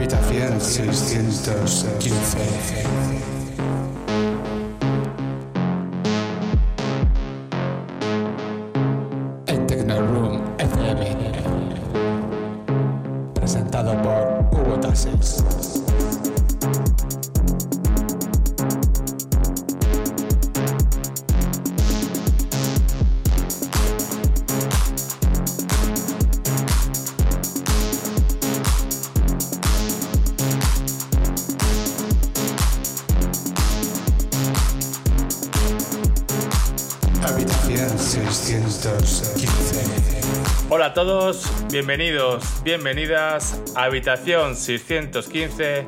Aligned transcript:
Habitación 0.00 0.58
615. 0.62 3.19
Bienvenidos, 41.70 42.62
bienvenidas 42.64 43.62
a 43.76 43.84
Habitación 43.84 44.56
615. 44.56 45.86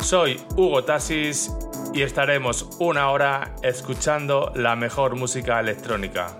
Soy 0.00 0.40
Hugo 0.56 0.84
Tasis 0.84 1.52
y 1.92 2.02
estaremos 2.02 2.76
una 2.78 3.10
hora 3.10 3.54
escuchando 3.62 4.52
la 4.54 4.76
mejor 4.76 5.16
música 5.16 5.58
electrónica. 5.58 6.38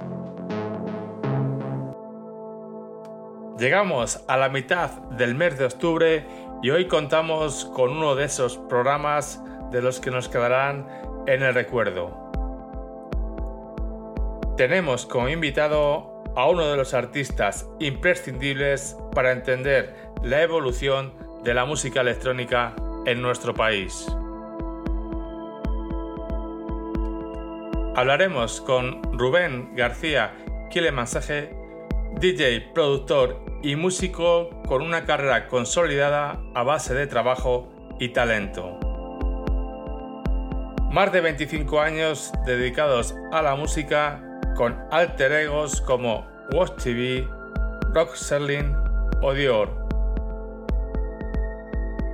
Llegamos 3.59 4.23
a 4.29 4.37
la 4.37 4.49
mitad 4.49 4.91
del 5.11 5.35
mes 5.35 5.59
de 5.59 5.65
octubre 5.65 6.27
y 6.63 6.71
hoy 6.71 6.87
contamos 6.87 7.65
con 7.75 7.91
uno 7.91 8.15
de 8.15 8.25
esos 8.25 8.59
programas 8.59 9.43
de 9.73 9.83
los 9.83 9.99
que 9.99 10.13
nos 10.13 10.29
quedarán 10.29 10.87
en 11.27 11.43
el 11.43 11.55
recuerdo. 11.55 12.31
Tenemos 14.57 15.05
como 15.05 15.29
invitado 15.29 16.14
a 16.37 16.49
uno 16.49 16.67
de 16.67 16.77
los 16.77 16.95
artistas 16.95 17.69
imprescindibles 17.79 18.97
para 19.15 19.33
entender 19.33 19.95
la 20.23 20.43
evolución 20.43 21.13
de 21.45 21.55
la 21.55 21.65
música 21.65 22.01
electrónica 22.01 22.75
en 23.07 23.23
nuestro 23.23 23.55
país. 23.55 24.07
Hablaremos 27.97 28.61
con 28.61 29.03
Rubén 29.17 29.77
García 29.77 30.35
Quilemansaje, 30.71 31.55
DJ, 32.19 32.73
productor 32.75 33.45
y 33.63 33.77
músico 33.77 34.51
con 34.67 34.83
una 34.83 35.05
carrera 35.05 35.47
consolidada 35.47 36.43
a 36.55 36.63
base 36.65 36.95
de 36.95 37.07
trabajo 37.07 37.69
y 38.01 38.09
talento. 38.09 38.81
Más 40.91 41.13
de 41.13 41.21
25 41.21 41.81
años 41.81 42.33
dedicados 42.47 43.15
a 43.33 43.43
la 43.43 43.55
música 43.55 44.24
con 44.55 44.77
alter 44.91 45.33
egos 45.33 45.81
como 45.81 46.27
Watch 46.53 46.83
TV, 46.83 47.29
Rock 47.93 48.15
Serling 48.15 48.75
o 49.23 49.33
Dior. 49.33 49.69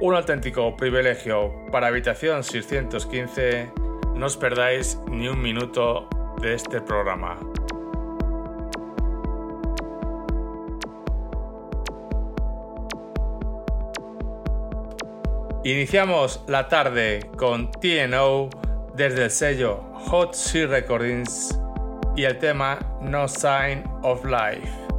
Un 0.00 0.14
auténtico 0.14 0.77
privilegio 0.77 1.52
para 1.70 1.88
Habitación 1.88 2.42
615. 2.42 3.70
No 4.14 4.27
os 4.27 4.36
perdáis 4.36 4.98
ni 5.11 5.28
un 5.28 5.41
minuto 5.42 6.08
de 6.41 6.55
este 6.55 6.80
programa. 6.80 7.36
Iniciamos 15.64 16.42
la 16.48 16.68
tarde 16.68 17.20
con 17.36 17.70
TNO 17.70 18.48
desde 18.95 19.24
el 19.24 19.30
sello 19.30 19.83
Hot 19.92 20.33
Sea 20.33 20.67
Recordings 20.67 21.60
y 22.20 22.27
el 22.27 22.36
tema 22.36 22.79
No 23.01 23.27
Sign 23.27 23.83
of 24.03 24.27
Life. 24.27 24.89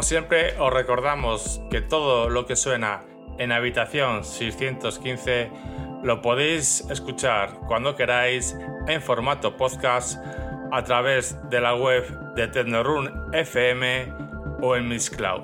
Como 0.00 0.08
siempre, 0.08 0.58
os 0.58 0.72
recordamos 0.72 1.60
que 1.70 1.82
todo 1.82 2.30
lo 2.30 2.46
que 2.46 2.56
suena 2.56 3.02
en 3.36 3.52
habitación 3.52 4.24
615 4.24 5.50
lo 6.02 6.22
podéis 6.22 6.88
escuchar 6.88 7.60
cuando 7.68 7.96
queráis 7.96 8.56
en 8.88 9.02
formato 9.02 9.58
podcast 9.58 10.18
a 10.72 10.82
través 10.84 11.36
de 11.50 11.60
la 11.60 11.74
web 11.74 12.08
de 12.34 12.48
Tecnorun 12.48 13.10
FM 13.34 14.10
o 14.62 14.74
en 14.74 14.88
Miss 14.88 15.10
Cloud. 15.10 15.42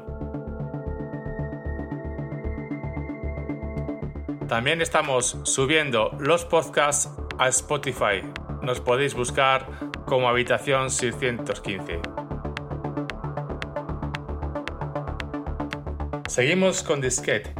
También 4.49 4.81
estamos 4.81 5.39
subiendo 5.43 6.17
los 6.19 6.47
podcasts 6.47 7.11
a 7.39 7.49
Spotify. 7.49 8.23
Nos 8.63 8.81
podéis 8.81 9.13
buscar 9.13 9.67
como 10.07 10.31
Habitación 10.31 10.89
615. 10.89 12.16
Seguimos 16.29 16.83
con 16.83 17.01
Disquette, 17.01 17.55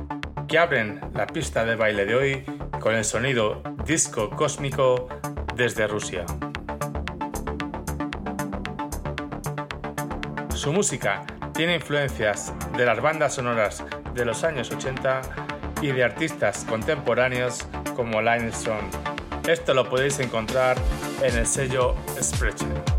que 0.49 0.59
abren 0.59 1.01
la 1.15 1.27
pista 1.27 1.65
de 1.65 1.77
baile 1.77 2.05
de 2.05 2.15
hoy 2.15 2.45
con 2.81 2.95
el 2.95 3.05
sonido 3.05 3.63
disco 3.85 4.29
cósmico 4.31 5.09
desde 5.55 5.87
Rusia. 5.87 6.27
Su 10.55 10.73
música 10.73 11.25
tiene 11.55 11.77
influencias 11.77 12.53
de 12.77 12.85
las 12.85 13.01
bandas 13.01 13.35
sonoras 13.35 13.85
de 14.15 14.25
los 14.25 14.43
años 14.43 14.71
80 14.71 15.23
y 15.81 15.93
de 15.93 16.03
artistas 16.03 16.65
contemporáneos 16.69 17.67
como 17.95 18.21
Line 18.21 18.49
Stone. 18.49 18.89
Esto 19.47 19.75
lo 19.75 19.89
podéis 19.89 20.19
encontrar 20.19 20.77
en 21.23 21.39
el 21.39 21.47
sello 21.47 21.95
Sprecher. 22.21 22.96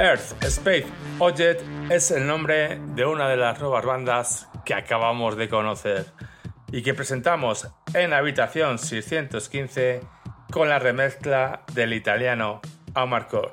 Earth 0.00 0.42
Space 0.44 0.86
Object 1.18 1.60
es 1.90 2.10
el 2.10 2.26
nombre 2.26 2.80
de 2.94 3.04
una 3.04 3.28
de 3.28 3.36
las 3.36 3.60
nuevas 3.60 3.84
bandas 3.84 4.48
que 4.64 4.72
acabamos 4.72 5.36
de 5.36 5.50
conocer 5.50 6.06
y 6.72 6.80
que 6.82 6.94
presentamos 6.94 7.68
en 7.92 8.14
Habitación 8.14 8.78
615 8.78 10.00
con 10.50 10.70
la 10.70 10.78
remezcla 10.78 11.64
del 11.74 11.92
italiano 11.92 12.62
Amarcord. 12.94 13.52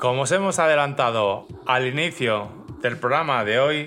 Como 0.00 0.22
os 0.22 0.32
hemos 0.32 0.58
adelantado 0.58 1.46
al 1.66 1.86
inicio 1.86 2.48
del 2.80 2.96
programa 2.96 3.44
de 3.44 3.58
hoy, 3.58 3.86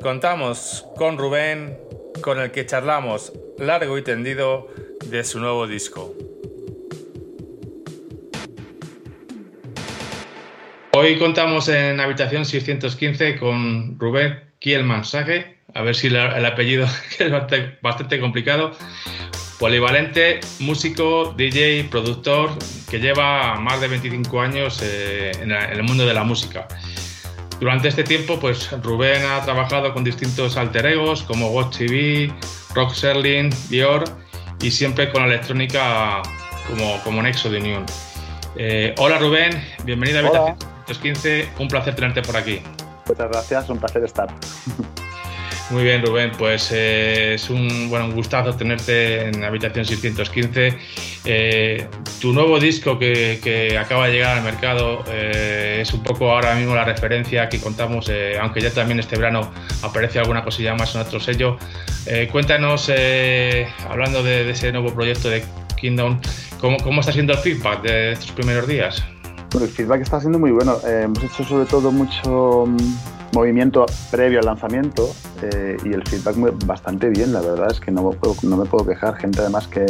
contamos 0.00 0.86
con 0.96 1.18
Rubén, 1.18 1.76
con 2.20 2.38
el 2.38 2.52
que 2.52 2.64
charlamos 2.64 3.32
largo 3.58 3.98
y 3.98 4.02
tendido 4.02 4.68
de 5.04 5.24
su 5.24 5.40
nuevo 5.40 5.66
disco. 5.66 6.14
Hoy 10.92 11.18
contamos 11.18 11.68
en 11.68 11.98
habitación 11.98 12.44
615 12.44 13.40
con 13.40 13.98
Rubén 13.98 14.38
Kielman 14.60 15.04
Sage, 15.04 15.58
a 15.74 15.82
ver 15.82 15.96
si 15.96 16.06
el 16.06 16.46
apellido 16.46 16.86
es 17.18 17.82
bastante 17.82 18.20
complicado, 18.20 18.76
Polivalente, 19.62 20.40
músico, 20.58 21.34
DJ, 21.36 21.84
productor, 21.84 22.50
que 22.90 22.98
lleva 22.98 23.54
más 23.60 23.80
de 23.80 23.86
25 23.86 24.40
años 24.40 24.80
eh, 24.82 25.30
en 25.40 25.52
el 25.52 25.84
mundo 25.84 26.04
de 26.04 26.12
la 26.12 26.24
música. 26.24 26.66
Durante 27.60 27.86
este 27.86 28.02
tiempo, 28.02 28.40
pues 28.40 28.72
Rubén 28.82 29.24
ha 29.24 29.40
trabajado 29.44 29.94
con 29.94 30.02
distintos 30.02 30.56
alter 30.56 30.86
egos 30.86 31.22
como 31.22 31.50
Watch 31.50 31.76
TV, 31.78 32.32
Rock 32.74 32.92
Serling, 32.92 33.50
Dior 33.68 34.02
y 34.60 34.72
siempre 34.72 35.12
con 35.12 35.22
la 35.22 35.28
electrónica 35.28 36.22
como, 36.68 37.00
como 37.04 37.22
nexo 37.22 37.48
de 37.48 37.58
unión. 37.58 37.86
Eh, 38.56 38.96
hola 38.98 39.18
Rubén, 39.18 39.62
bienvenido 39.84 40.18
a 40.18 40.22
Habitación 40.22 40.58
215, 40.88 41.48
un 41.60 41.68
placer 41.68 41.94
tenerte 41.94 42.20
por 42.22 42.36
aquí. 42.36 42.60
Muchas 43.06 43.30
gracias, 43.30 43.70
un 43.70 43.78
placer 43.78 44.02
estar. 44.02 44.26
Muy 45.70 45.84
bien, 45.84 46.04
Rubén, 46.04 46.32
pues 46.36 46.70
eh, 46.72 47.34
es 47.34 47.48
un, 47.48 47.88
bueno, 47.88 48.06
un 48.06 48.12
gustazo 48.12 48.54
tenerte 48.54 49.28
en 49.28 49.42
Habitación 49.42 49.84
615. 49.84 50.78
Eh, 51.24 51.86
tu 52.20 52.32
nuevo 52.32 52.58
disco 52.58 52.98
que, 52.98 53.78
acaba 53.80 54.08
de 54.08 54.14
llegar 54.14 54.36
al 54.36 54.44
mercado 54.44 55.02
eh, 55.08 55.78
es 55.80 55.92
un 55.94 56.02
poco 56.02 56.30
ahora 56.30 56.54
mismo 56.54 56.74
la 56.74 56.84
referencia 56.84 57.48
que 57.48 57.58
contamos, 57.58 58.10
aunque 58.40 58.60
ya 58.60 58.70
también 58.70 59.00
este 59.00 59.16
verano 59.16 59.50
aparece 59.82 60.18
alguna 60.18 60.44
cosilla 60.44 60.74
más 60.74 60.94
en 60.94 61.00
otro 61.00 61.20
sello. 61.20 61.56
cuéntanos, 62.30 62.90
hablando 63.88 64.22
de, 64.22 64.50
ese 64.50 64.72
nuevo 64.72 64.92
proyecto 64.94 65.30
de 65.30 65.42
Kingdom, 65.80 66.20
¿cómo, 66.60 66.76
¿cómo, 66.78 67.00
está 67.00 67.12
siendo 67.12 67.32
el 67.32 67.38
feedback 67.38 67.82
de 67.82 68.12
estos 68.12 68.32
primeros 68.32 68.66
días? 68.66 69.02
Bueno, 69.52 69.66
el 69.66 69.72
feedback 69.72 70.00
está 70.00 70.18
siendo 70.18 70.38
muy 70.38 70.50
bueno. 70.50 70.76
hemos 70.86 71.22
hecho 71.22 71.44
sobre 71.44 71.66
todo 71.66 71.92
mucho 71.92 72.66
movimiento 73.34 73.84
previo 74.10 74.38
al 74.38 74.46
lanzamiento 74.46 75.14
eh, 75.42 75.76
y 75.84 75.92
el 75.92 76.02
feedback 76.06 76.36
bastante 76.66 77.10
bien, 77.10 77.32
la 77.32 77.40
verdad 77.40 77.70
es 77.70 77.78
que 77.78 77.90
no 77.90 78.10
no 78.42 78.56
me 78.56 78.64
puedo 78.64 78.86
quejar. 78.86 79.16
Gente 79.16 79.40
además 79.40 79.66
que, 79.66 79.84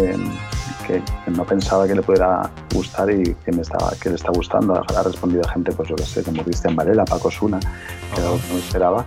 que, 0.87 1.01
no 1.31 1.44
pensaba 1.44 1.87
que 1.87 1.94
le 1.94 2.03
pudiera 2.03 2.51
gustar 2.75 3.09
y 3.11 3.37
que, 3.44 3.53
me 3.53 3.62
estaba, 3.62 3.92
que 4.01 4.09
le 4.09 4.16
está 4.16 4.33
gustando. 4.33 4.75
Ha, 4.75 5.03
respondido 5.05 5.42
gente, 5.44 5.70
pues 5.70 5.88
yo 5.88 5.94
que 5.94 6.03
sé, 6.03 6.25
como 6.25 6.42
Cristian 6.42 6.75
Varela, 6.75 7.05
Paco 7.05 7.31
Suna, 7.31 7.61
que 7.61 8.20
no 8.20 8.59
esperaba. 8.59 9.07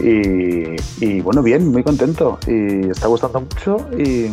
Y, 0.00 0.76
y, 1.04 1.20
bueno, 1.20 1.42
bien, 1.42 1.66
muy 1.72 1.82
contento 1.82 2.38
y 2.46 2.90
está 2.90 3.08
gustando 3.08 3.40
mucho 3.40 3.88
y 3.98 4.30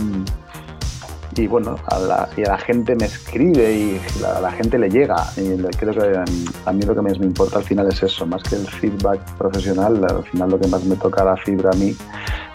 y 1.35 1.47
bueno, 1.47 1.75
a 1.87 1.99
la, 1.99 2.29
y 2.37 2.43
a 2.43 2.49
la 2.49 2.57
gente 2.57 2.95
me 2.95 3.05
escribe 3.05 3.73
y 3.73 4.01
a 4.23 4.39
la 4.39 4.51
gente 4.51 4.77
le 4.77 4.89
llega. 4.89 5.15
Y 5.37 5.57
creo 5.77 5.93
que 5.93 6.23
a 6.65 6.73
mí 6.73 6.81
lo 6.83 6.95
que 6.95 7.01
más 7.01 7.19
me 7.19 7.25
importa 7.25 7.57
al 7.57 7.63
final 7.63 7.87
es 7.87 8.03
eso, 8.03 8.25
más 8.25 8.43
que 8.43 8.55
el 8.55 8.67
feedback 8.67 9.19
profesional, 9.37 10.03
al 10.03 10.23
final 10.23 10.51
lo 10.51 10.59
que 10.59 10.67
más 10.67 10.83
me 10.83 10.95
toca 10.95 11.23
la 11.23 11.37
fibra 11.37 11.71
a 11.71 11.75
mí 11.75 11.95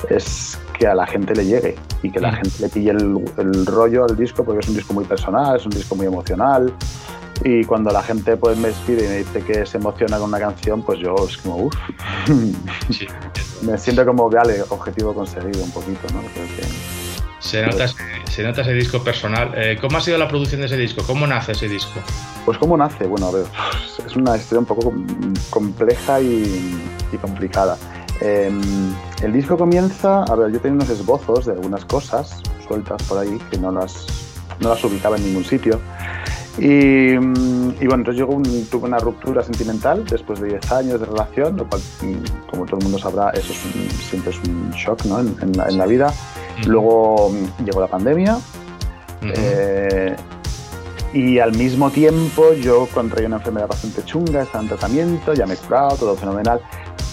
es 0.09 0.59
que 0.79 0.87
a 0.87 0.95
la 0.95 1.07
gente 1.07 1.35
le 1.35 1.45
llegue 1.45 1.75
y 2.03 2.11
que 2.11 2.21
la 2.21 2.33
gente 2.33 2.53
le 2.61 2.69
pille 2.69 2.91
el, 2.91 3.67
rollo 3.67 4.05
al 4.05 4.17
disco 4.17 4.45
porque 4.45 4.61
es 4.61 4.69
un 4.69 4.77
disco 4.77 4.95
muy 4.95 5.05
personal, 5.05 5.57
es 5.57 5.65
un 5.65 5.73
disco 5.73 5.97
muy 5.97 6.07
emocional 6.07 6.73
Y 7.45 7.65
cuando 7.65 7.91
la 7.91 8.03
gente 8.03 8.37
pues 8.37 8.57
me 8.59 8.69
despide 8.69 9.05
y 9.05 9.09
me 9.09 9.17
dice 9.19 9.43
que 9.43 9.67
se 9.67 9.79
emociona 9.79 10.19
con 10.19 10.29
una 10.29 10.39
canción, 10.39 10.83
pues 10.83 11.01
yo 11.01 11.15
es 11.29 11.37
como, 11.39 11.57
uff, 11.65 11.75
me 13.63 13.77
siento 13.79 14.07
como, 14.07 14.31
vale, 14.31 14.63
objetivo 14.69 15.13
conseguido 15.15 15.63
un 15.63 15.71
poquito, 15.71 16.07
¿no? 16.13 16.21
Creo 16.21 16.47
que... 16.47 16.98
Se 17.41 17.65
nota, 17.65 17.87
se 17.89 18.43
nota 18.43 18.63
ese 18.63 18.73
disco 18.75 19.03
personal. 19.03 19.53
Eh, 19.57 19.79
¿Cómo 19.81 19.99
ha 19.99 20.01
sido 20.01 20.19
la 20.19 20.29
producción 20.29 20.61
de 20.61 20.67
ese 20.67 20.77
disco? 20.77 21.03
¿Cómo 21.07 21.27
nace 21.27 21.53
ese 21.53 21.69
disco? 21.69 22.01
Pues 22.45 22.59
cómo 22.59 22.77
nace, 22.77 23.07
bueno, 23.07 23.29
a 23.29 23.31
ver, 23.33 23.47
es 24.05 24.17
una 24.17 24.37
historia 24.37 24.61
un 24.61 24.67
poco 24.67 24.93
compleja 25.51 26.21
y, 26.21 26.79
complicada. 27.21 27.77
Em, 28.21 28.93
el 29.23 29.33
disco 29.33 29.57
comienza, 29.57 30.25
a 30.25 30.35
ver, 30.35 30.51
yo 30.51 30.61
tenía 30.61 30.77
unos 30.77 30.91
esbozos 30.91 31.47
de 31.47 31.53
algunas 31.53 31.85
cosas 31.85 32.43
sueltas 32.67 33.03
por 33.05 33.19
ahí 33.19 33.39
que 33.51 33.59
no 33.59 33.71
las, 33.71 34.07
no 34.61 34.71
las 34.71 34.83
ubicaba 34.85 35.17
en 35.17 35.25
ningún 35.25 35.45
sitio. 35.45 35.81
Y, 36.59 37.17
bueno, 37.17 38.03
entonces 38.03 38.17
yo 38.17 38.27
tuve 38.71 38.87
una 38.87 38.99
ruptura 38.99 39.43
sentimental 39.43 40.05
después 40.05 40.41
de 40.41 40.49
10 40.49 40.73
años 40.73 41.01
de 41.01 41.07
relación, 41.07 41.57
lo 41.57 41.69
cual, 41.69 41.81
mm, 42.03 42.49
como 42.51 42.65
todo 42.67 42.79
el 42.79 42.85
mundo 42.85 42.99
sabrá, 42.99 43.31
eso 43.31 43.53
siempre 44.09 44.33
es 44.33 44.39
un 44.49 44.71
shock 44.73 45.05
¿no? 45.05 45.21
en, 45.21 45.79
la, 45.79 45.87
vida. 45.87 46.13
Luego 46.67 47.31
mm, 47.31 47.65
llegó 47.65 47.81
la 47.81 47.87
pandemia 47.87 48.39
eh, 49.23 50.17
y 51.13 51.39
al 51.39 51.53
mismo 51.57 51.91
tiempo 51.91 52.53
yo 52.55 52.89
contraí 52.93 53.27
una 53.27 53.37
enfermedad 53.37 53.69
bastante 53.69 54.05
chunga, 54.05 54.43
estaba 54.43 54.63
en 54.63 54.69
tratamiento, 54.69 55.35
ya 55.35 55.47
me 55.47 55.55
he 55.55 55.57
curado, 55.57 55.97
todo 55.97 56.17
fenomenal, 56.17 56.61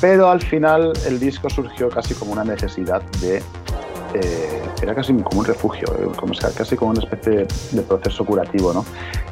pero 0.02 0.30
al 0.30 0.42
final 0.42 0.94
el 1.06 1.20
disco 1.20 1.50
surgió 1.50 1.90
casi 1.90 2.14
como 2.16 2.32
una 2.32 2.44
necesidad 2.44 3.02
de 3.22 3.42
eh, 4.16 4.62
era 4.82 4.96
casi 4.96 5.14
como 5.14 5.40
un 5.40 5.46
refugio, 5.46 5.88
eh, 6.00 6.08
como, 6.16 6.34
casi 6.56 6.76
como 6.76 6.92
una 6.92 7.02
especie 7.02 7.48
de, 7.72 7.82
proceso 7.82 8.26
curativo. 8.26 8.74
¿no? 8.74 8.86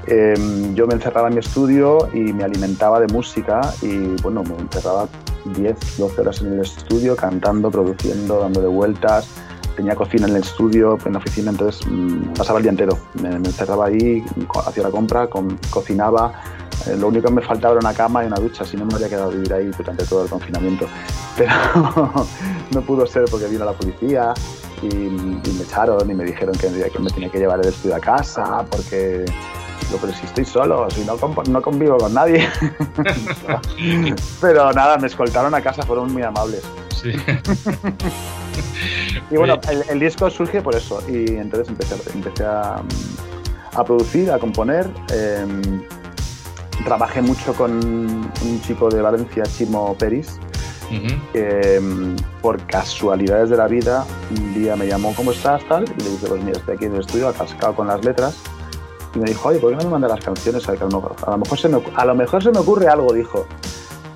Em, 0.08 0.74
yo 0.76 0.88
me 0.88 0.96
encerraba 0.96 1.28
en 1.28 1.36
mi 1.36 1.40
estudio 1.40 2.10
y 2.14 2.34
me 2.34 2.44
alimentaba 2.44 3.00
de 3.00 3.08
música 3.08 3.62
y 3.82 4.22
bueno, 4.22 4.44
me 4.44 4.56
encerraba 4.56 5.08
10, 5.46 5.98
12 5.98 6.22
horas 6.22 6.42
en 6.42 6.54
el 6.54 6.62
estudio 6.62 7.16
cantando, 7.16 7.72
produciendo, 7.72 8.40
dándole 8.40 8.68
vueltas. 8.68 9.28
Tenía 9.76 9.96
cocina 9.96 10.28
en 10.28 10.36
el 10.36 10.44
estudio, 10.44 10.98
en 11.04 11.14
la 11.14 11.20
oficina, 11.20 11.50
entonces 11.50 11.82
mm, 11.88 12.34
pasaba 12.38 12.60
el 12.60 12.64
día 12.64 12.72
entero. 12.72 12.98
Me, 13.22 13.30
encerraba 13.30 13.88
ahí, 13.88 14.24
hacía 14.66 14.84
la 14.84 14.92
compra, 14.92 15.28
cocinaba, 15.72 16.32
eh, 16.88 16.96
lo 16.98 17.08
único 17.08 17.28
que 17.28 17.34
me 17.34 17.42
faltaba 17.42 17.74
era 17.74 17.80
una 17.80 17.94
cama 17.94 18.24
y 18.24 18.28
una 18.28 18.38
ducha, 18.38 18.66
si 18.66 18.78
no 18.78 18.86
me 18.86 18.94
habría 18.94 19.10
quedado 19.10 19.32
vivir 19.32 19.54
ahí 19.54 19.72
durante 19.78 20.06
todo 20.06 20.24
el 20.24 20.30
confinamiento. 20.30 20.88
Pero 21.38 21.52
no 22.74 22.82
pudo 22.82 23.08
ser 23.08 23.26
porque 23.32 23.48
vino 23.48 23.66
la 23.66 23.74
policía 23.74 24.34
y, 24.84 25.52
me 25.52 25.64
echaron 25.64 26.10
y 26.10 26.14
me 26.14 26.24
dijeron 26.26 26.56
que, 26.56 26.70
me 26.70 27.10
tenía 27.10 27.30
que 27.30 27.40
llevar 27.40 27.60
el 27.60 27.68
estudio 27.68 27.96
a 27.96 28.00
casa 28.00 28.66
porque 28.70 29.26
yo, 29.92 29.98
pero 30.00 30.14
si 30.14 30.26
estoy 30.26 30.46
solo, 30.46 30.90
si 30.90 31.06
no, 31.06 31.18
no 31.50 31.62
convivo 31.62 31.98
con 31.98 32.14
nadie. 32.14 32.48
pero 34.42 34.72
nada, 34.74 34.98
me 34.98 35.08
escoltaron 35.08 35.54
a 35.54 35.62
casa, 35.62 35.84
fueron 35.84 36.12
muy 36.12 36.24
amables. 36.24 36.64
Sí. 37.02 37.12
y 39.30 39.36
bueno, 39.36 39.60
el, 39.90 40.00
disco 40.00 40.30
surge 40.30 40.62
por 40.62 40.76
eso 40.76 41.04
y 41.08 41.36
entonces 41.36 41.68
empecé, 41.68 41.96
empecé 42.14 42.46
a, 42.46 42.82
a 43.76 43.84
producir, 43.84 44.32
a 44.32 44.40
componer. 44.40 44.90
Em, 45.12 45.84
trabajé 46.86 47.22
mucho 47.22 47.54
con 47.54 47.72
un 47.72 48.62
chico 48.62 48.90
de 48.90 49.02
Valencia, 49.02 49.44
Chimo 49.44 49.96
Peris, 49.98 50.40
mm, 50.94 52.16
por 52.42 52.66
casualidades 52.66 53.50
de 53.50 53.58
la 53.58 53.68
vida 53.68 54.06
un 54.32 54.54
día 54.54 54.76
me 54.76 54.88
llamó, 54.88 55.14
¿cómo 55.16 55.32
estás? 55.32 55.64
Tal, 55.68 55.84
y 55.84 56.04
le 56.04 56.10
dije, 56.10 56.28
pues 56.28 56.44
mira, 56.44 56.58
estoy 56.58 56.76
aquí 56.76 56.86
en 56.86 56.96
el 56.96 57.02
estudio 57.02 57.28
atascado 57.30 57.76
con 57.76 57.88
las 57.88 58.04
letras. 58.04 58.36
Y 59.16 59.20
me 59.20 59.26
dijo, 59.26 59.50
oye, 59.50 59.60
¿por 59.60 59.72
qué 59.72 59.78
no 59.78 59.84
me 59.84 59.90
mandas 59.92 60.12
las 60.12 60.26
canciones? 60.26 60.68
A, 60.68 60.74
lo 60.74 60.88
mejor, 60.88 61.16
a, 61.26 61.32
lo 61.32 61.38
mejor 61.38 61.60
se 61.60 61.70
me, 61.70 61.80
a 61.96 62.06
lo 62.06 62.16
mejor 62.16 62.44
se 62.44 62.52
me 62.52 62.60
ocurre 62.60 62.88
algo, 62.88 63.14
dijo. 63.14 63.48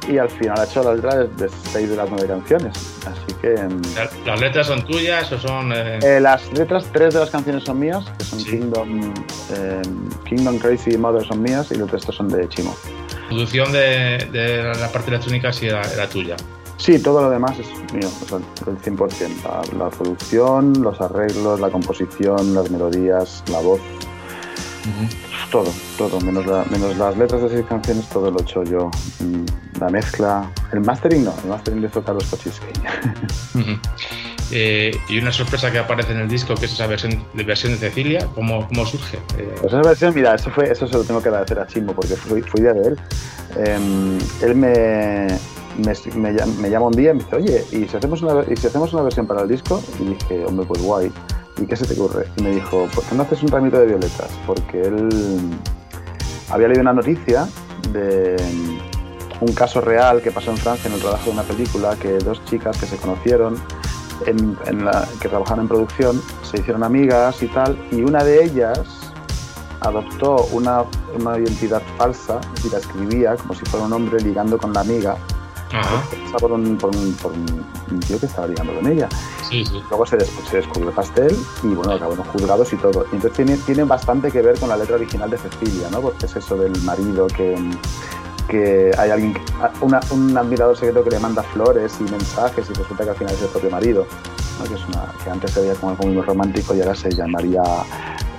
Y 0.10 0.18
al 0.18 0.30
final 0.30 0.60
ha 0.60 0.64
hecho 0.64 0.84
las 0.84 0.96
letras 0.96 1.38
de 1.38 1.50
seis 1.50 1.90
de 1.90 1.96
las 1.98 2.10
nueve 2.10 2.28
canciones. 2.28 2.78
Así 3.06 3.34
que. 3.42 3.50
Mm, 3.62 3.82
¿Las 4.26 4.40
letras 4.40 4.68
son 4.68 4.86
tuyas 4.86 5.32
o 5.34 5.38
son.? 5.38 5.74
Eh? 5.74 6.00
Eh, 6.02 6.20
las 6.22 6.52
letras, 6.54 6.86
tres 6.94 7.14
de 7.14 7.20
las 7.20 7.30
canciones 7.30 7.66
son 7.66 7.80
mías, 7.80 8.06
que 8.18 8.24
son 8.24 8.44
Kingdom, 8.44 9.14
eh, 9.54 9.82
Kingdom 10.26 10.58
Crazy 10.60 10.92
y 10.94 10.98
Mother 10.98 11.28
son 11.28 11.42
mías, 11.42 11.72
y 11.72 11.76
los 11.76 11.92
restos 11.92 12.16
son 12.16 12.30
de 12.30 12.48
Chimo. 12.48 12.76
La 13.24 13.28
producción 13.28 13.72
de, 13.74 14.30
de 14.32 14.74
la 14.80 14.90
parte 14.92 15.10
electrónica 15.10 15.52
sí 15.52 15.68
era, 15.68 15.82
era 15.92 16.08
tuya. 16.08 16.38
Sí, 16.78 17.00
todo 17.00 17.22
lo 17.24 17.30
demás 17.32 17.58
es 17.60 17.68
mío, 17.94 18.08
el 18.68 18.78
100%. 18.78 19.78
La, 19.78 19.90
producción, 19.90 20.74
los 20.82 21.02
arreglos, 21.02 21.60
la 21.60 21.70
composición, 21.70 22.54
las 22.54 22.70
melodías, 22.70 23.44
la 23.52 23.60
voz. 23.60 23.82
Todo, 25.52 25.70
todo, 25.98 26.22
menos, 26.22 26.46
menos 26.70 26.98
las 26.98 27.18
letras 27.18 27.42
de 27.42 27.50
seis 27.50 27.66
canciones, 27.68 28.08
todo 28.10 28.32
lo 28.32 28.40
he 28.40 28.42
hecho 28.42 28.64
yo. 28.64 28.90
Mm, 29.20 29.80
la 29.82 29.90
mezcla, 29.90 30.50
el 30.72 30.80
mastering 30.82 31.26
no, 31.26 31.34
el 31.44 31.50
mastering 31.50 31.82
de 31.82 31.90
Carlos 31.90 32.26
Kochiski. 32.26 32.68
Eh, 34.50 34.92
y 35.10 35.20
una 35.20 35.34
sorpresa 35.34 35.70
que 35.72 35.80
aparece 35.80 36.14
en 36.14 36.20
el 36.20 36.30
disco, 36.30 36.56
que 36.56 36.68
es 36.68 36.72
esa 36.72 36.88
versión 36.88 37.22
de, 37.34 37.44
versión 37.44 37.74
de 37.74 37.80
Cecilia, 37.80 38.26
¿cómo, 38.34 38.66
cómo 38.70 38.86
surge? 38.86 39.18
Eh, 39.38 39.54
pues 39.60 39.74
esa 39.74 39.82
versión, 39.82 40.16
mira, 40.16 40.36
eso, 40.36 40.50
fue, 40.52 40.72
eso 40.72 40.88
se 40.88 40.94
lo 40.94 41.04
tengo 41.04 41.22
que 41.22 41.28
agradecer 41.28 41.60
a 41.60 41.68
Chimbo, 41.68 41.94
porque 41.94 42.16
fui, 42.16 42.42
fui 42.42 42.62
de 42.62 42.70
él. 42.70 42.98
Em, 43.58 44.18
él 44.42 44.56
me, 44.56 45.28
me, 45.78 46.70
llama 46.70 46.88
un 46.88 46.94
día 46.94 47.12
y 47.12 47.14
me 47.14 47.24
dice, 47.24 47.36
oye, 47.36 47.66
¿y 47.72 47.88
si, 47.88 47.98
hacemos 47.98 48.22
una, 48.22 48.44
¿y 48.52 48.56
si 48.56 48.68
hacemos 48.68 48.94
una 48.94 49.04
versión 49.04 49.28
para 49.28 49.44
el 49.44 49.48
disco? 49.48 49.82
Y 50.00 50.06
dije, 50.06 50.46
hombre, 50.46 50.66
pues 50.66 50.82
guay. 50.82 51.12
¿Y 51.60 51.66
qué 51.66 51.76
se 51.76 51.86
te 51.86 52.00
ocurre? 52.00 52.28
Y 52.38 52.44
me 52.44 52.52
dijo, 52.52 52.88
¿por 52.94 53.04
qué 53.04 53.16
no 53.16 53.24
haces 53.24 53.42
un 53.42 53.50
ramito 53.50 53.80
de 53.80 53.88
violetas? 53.88 54.30
Porque 54.46 54.82
él 54.82 55.10
había 56.50 56.68
leído 56.68 56.82
una 56.82 56.94
noticia 56.94 57.48
de 57.92 58.36
un 59.42 59.54
caso 59.54 59.82
real 59.82 60.22
que 60.22 60.32
pasó 60.32 60.52
en 60.52 60.58
Francia 60.58 60.88
en 60.88 60.96
el 60.96 61.02
trabajo 61.02 61.26
de 61.26 61.32
una 61.32 61.44
película, 61.44 61.96
que 61.96 62.18
dos 62.20 62.44
chicas 62.46 62.78
que 62.78 62.86
se 62.86 62.98
conocieron, 62.98 63.58
que 64.26 65.30
trabajaban 65.30 65.62
en 65.62 65.68
producción, 65.68 66.22
se 66.44 66.60
hicieron 66.60 66.84
amigas 66.84 67.42
y 67.42 67.48
tal, 67.48 67.78
y 67.92 68.02
una 68.02 68.24
de 68.24 68.44
ellas 68.44 68.80
adoptó 69.82 70.48
una, 70.52 70.84
una 71.20 71.38
identidad 71.38 71.82
falsa 71.98 72.40
y 72.66 72.70
la 72.70 72.80
escribía 72.80 73.36
como 73.36 73.54
si 73.54 73.64
fuera 73.66 73.86
un 73.86 73.94
hombre 73.94 74.20
ligando 74.22 74.58
con 74.58 74.74
la 74.74 74.82
amiga 74.82 75.18
por 76.40 76.52
un, 76.52 76.78
por, 76.78 76.96
un, 76.96 77.14
por 77.14 77.32
un, 77.32 78.00
tío 78.00 78.20
que 78.20 78.26
estaba 78.26 78.48
ligando 78.48 78.74
con 78.76 78.88
ella. 78.88 79.10
Luego 79.90 80.06
se, 80.06 80.20
se, 80.20 80.58
descubrió 80.58 80.90
el 80.90 80.96
pastel 80.96 81.36
y 81.64 81.68
bueno, 81.68 81.94
acabó 81.94 82.14
en 82.14 82.24
juzgados 82.24 82.72
y 82.74 82.78
todo. 82.78 83.06
Y 83.12 83.16
entonces 83.16 83.34
tiene, 83.34 83.58
tiene 83.66 83.84
bastante 83.84 84.32
que 84.32 84.42
ver 84.42 84.60
con 84.60 84.70
la 84.70 84.78
letra 84.78 84.96
original 84.96 85.30
de 85.30 85.38
Cecilia, 85.38 85.90
¿no? 85.92 86.02
Porque 86.02 86.26
es 86.26 86.36
eso 86.36 86.58
del 86.58 86.80
marido 86.84 87.28
que, 87.28 87.56
que 88.48 88.92
hay 88.98 89.12
alguien, 89.12 89.34
una, 89.82 90.00
un 90.12 90.38
admirador 90.38 90.76
secreto 90.76 91.04
que 91.04 91.12
le 91.12 91.20
manda 91.20 91.44
flores 91.44 91.98
y 92.00 92.04
mensajes 92.04 92.70
y 92.70 92.74
resulta 92.74 93.04
que 93.04 93.10
al 93.10 93.16
final 93.16 93.34
es 93.34 93.42
el 93.42 93.50
propio 93.50 93.70
marido, 93.70 94.08
que, 94.68 94.74
es 94.74 94.86
una, 94.88 95.06
que 95.24 95.30
antes 95.30 95.52
se 95.52 95.62
veía 95.62 95.74
como 95.76 95.92
algo 95.92 96.08
muy 96.08 96.22
romántico 96.22 96.74
y 96.76 96.82
ahora 96.82 96.96
se 96.96 97.12
llamaría 97.12 97.62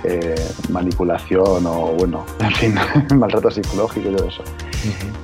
eh, 0.03 0.35
manipulación 0.69 1.65
o, 1.65 1.93
bueno, 1.97 2.25
en 2.39 2.51
fin, 2.51 2.75
maltrato 3.17 3.51
psicológico 3.51 4.09
y 4.09 4.15
todo 4.15 4.27
eso. 4.27 4.43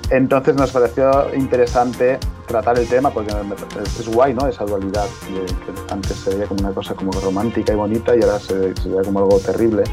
Entonces 0.10 0.56
nos 0.56 0.72
pareció 0.72 1.34
interesante 1.36 2.20
tratar 2.48 2.78
el 2.78 2.88
tema 2.88 3.10
porque 3.10 3.34
es, 3.84 4.08
guay, 4.08 4.34
¿no? 4.34 4.48
Esa 4.48 4.66
dualidad 4.66 5.08
que 5.28 5.94
antes 5.94 6.18
se 6.18 6.32
veía 6.32 6.46
como 6.46 6.62
una 6.62 6.72
cosa 6.72 6.94
como 6.94 7.12
romántica 7.14 7.74
y 7.74 7.76
bonita 7.76 8.16
y 8.16 8.22
ahora 8.22 8.40
se, 8.40 8.76
se 8.76 8.90
veía 8.90 9.02
como 9.04 9.20
algo 9.20 9.40
terrible 9.40 9.84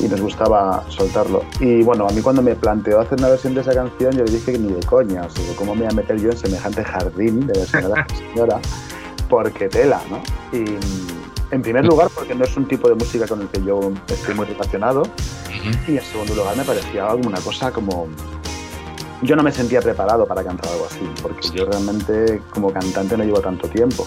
y 0.00 0.08
nos 0.08 0.20
gustaba 0.20 0.84
soltarlo. 0.88 1.42
Y 1.60 1.82
bueno, 1.82 2.06
a 2.06 2.12
mí 2.12 2.20
cuando 2.20 2.42
me 2.42 2.54
planteó 2.54 3.00
hacer 3.00 3.18
una 3.18 3.28
versión 3.28 3.54
de 3.54 3.62
esa 3.62 3.74
canción, 3.74 4.12
yo 4.12 4.24
le 4.24 4.30
dije 4.30 4.52
que 4.52 4.58
ni 4.58 4.72
de 4.72 4.84
coña, 4.84 5.22
o 5.22 5.30
sea, 5.30 5.56
¿cómo 5.56 5.74
me 5.74 5.82
voy 5.82 5.92
a 5.92 5.94
meter 5.94 6.20
yo 6.20 6.30
en 6.30 6.36
semejante 6.36 6.84
jardín 6.84 7.46
de 7.46 7.58
la 7.58 8.06
señora? 8.32 8.60
Porque 9.28 9.68
tela, 9.68 10.00
¿no? 10.10 10.20
Y 10.56 10.64
en 11.50 11.62
primer 11.62 11.84
lugar, 11.84 12.10
porque 12.14 12.34
no 12.34 12.44
es 12.44 12.56
un 12.56 12.66
tipo 12.66 12.88
de 12.88 12.94
música 12.94 13.26
con 13.26 13.40
el 13.40 13.48
que 13.48 13.62
yo 13.62 13.92
estoy 14.08 14.34
muy 14.34 14.46
relacionado. 14.46 15.04
Y 15.88 15.96
en 15.96 16.02
segundo 16.02 16.34
lugar, 16.34 16.56
me 16.56 16.64
parecía 16.64 17.08
alguna 17.08 17.40
cosa 17.40 17.72
como. 17.72 18.08
Yo 19.26 19.34
no 19.34 19.42
me 19.42 19.50
sentía 19.50 19.80
preparado 19.80 20.24
para 20.24 20.44
cantar 20.44 20.70
algo 20.70 20.86
así, 20.86 21.00
porque 21.20 21.48
yo 21.52 21.64
realmente, 21.64 22.40
como 22.50 22.72
cantante, 22.72 23.16
no 23.16 23.24
llevo 23.24 23.40
tanto 23.40 23.68
tiempo. 23.68 24.06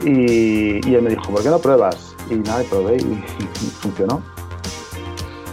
Y, 0.00 0.88
y 0.88 0.94
él 0.94 1.02
me 1.02 1.10
dijo, 1.10 1.24
¿por 1.32 1.42
qué 1.42 1.48
no 1.48 1.58
pruebas? 1.58 2.14
Y 2.30 2.34
nada, 2.36 2.62
probé 2.70 2.98
y, 2.98 3.24
funcionó. 3.80 4.22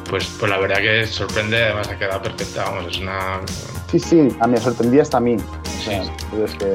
Pues, 0.07 0.27
pues 0.39 0.51
la 0.51 0.59
verdad 0.59 0.77
que 0.77 1.07
sorprende, 1.07 1.63
además 1.63 1.89
ha 1.89 1.97
quedado 1.97 2.21
perfecta, 2.21 2.63
vamos, 2.65 2.91
es 2.91 2.99
una... 2.99 3.41
Sí, 3.89 3.97
sí, 3.97 4.27
a 4.39 4.45
mí 4.45 4.53
me 4.53 4.59
sorprendía 4.59 5.01
hasta 5.01 5.17
a 5.17 5.21
mí. 5.21 5.35
O 5.35 5.83
sea, 5.83 6.03
es 6.03 6.55
que 6.55 6.73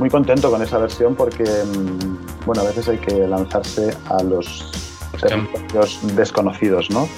muy 0.00 0.10
contento 0.10 0.50
con 0.50 0.60
esa 0.60 0.78
versión 0.78 1.14
porque, 1.14 1.44
mm, 1.44 2.46
bueno, 2.46 2.62
a 2.62 2.64
veces 2.64 2.88
hay 2.88 2.98
que 2.98 3.28
lanzarse 3.28 3.96
a 4.06 4.22
los 4.24 4.72
territorios 5.20 6.00
desconocidos, 6.16 6.90
¿no? 6.90 7.08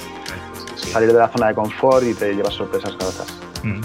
Salir 0.75 1.11
de 1.11 1.18
la 1.18 1.29
zona 1.29 1.49
de 1.49 1.55
confort 1.55 2.05
y 2.05 2.12
te 2.12 2.35
llevas 2.35 2.53
sorpresas 2.53 2.92
gratas. 2.99 3.27
Mm. 3.62 3.81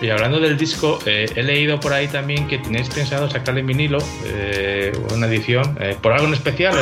Y 0.00 0.08
hablando 0.08 0.40
del 0.40 0.56
disco, 0.56 0.98
eh, 1.04 1.26
he 1.36 1.42
leído 1.42 1.78
por 1.78 1.92
ahí 1.92 2.08
también 2.08 2.48
que 2.48 2.58
tenéis 2.58 2.88
pensado 2.88 3.28
sacarle 3.28 3.60
en 3.60 3.66
vinilo 3.66 3.98
eh, 4.24 4.92
una 5.14 5.26
edición, 5.26 5.76
eh, 5.78 5.94
¿por 6.00 6.12
algo 6.12 6.26
en 6.26 6.32
especial? 6.32 6.74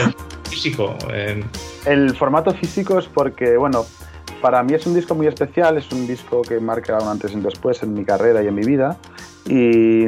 ¿Físico? 0.48 0.96
El 1.84 2.14
formato 2.14 2.52
físico 2.54 2.98
es 2.98 3.06
porque, 3.06 3.56
bueno, 3.56 3.84
para 4.40 4.62
mí 4.62 4.74
es 4.74 4.86
un 4.86 4.94
disco 4.94 5.16
muy 5.16 5.26
especial, 5.26 5.78
es 5.78 5.90
un 5.90 6.06
disco 6.06 6.42
que 6.42 6.60
marca 6.60 6.96
un 6.98 7.08
antes 7.08 7.32
y 7.32 7.34
un 7.34 7.42
después 7.42 7.82
en 7.82 7.92
mi 7.94 8.04
carrera 8.04 8.42
y 8.42 8.46
en 8.46 8.54
mi 8.54 8.64
vida 8.64 8.96
y 9.46 10.06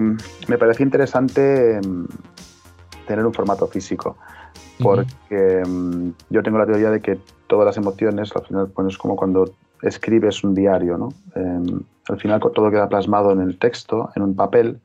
me 0.49 0.59
parece 0.59 0.83
interesante 0.85 1.81
mm, 1.81 2.05
tener 3.07 3.27
un 3.27 3.35
formato 3.35 3.67
físico 3.67 4.19
porque 4.81 5.63
mm, 5.67 6.11
yo 6.31 6.43
tengo 6.43 6.59
la 6.59 6.67
teoría 6.67 6.91
de 6.91 7.01
que 7.01 7.19
todas 7.49 7.67
las 7.67 7.77
emociones 7.77 8.31
al 8.35 8.47
final 8.47 8.69
pues, 8.73 8.89
es 8.89 8.99
como 8.99 9.17
cuando 9.17 9.53
escribes 9.83 10.45
un 10.45 10.55
diario, 10.55 10.97
¿no? 10.97 11.09
Al 12.11 12.19
final 12.19 12.41
todo 12.41 12.71
queda 12.71 12.89
plasmado 12.89 13.31
en 13.31 13.41
el 13.41 13.57
texto, 13.57 14.11
en 14.17 14.23
un 14.23 14.35
papel, 14.35 14.81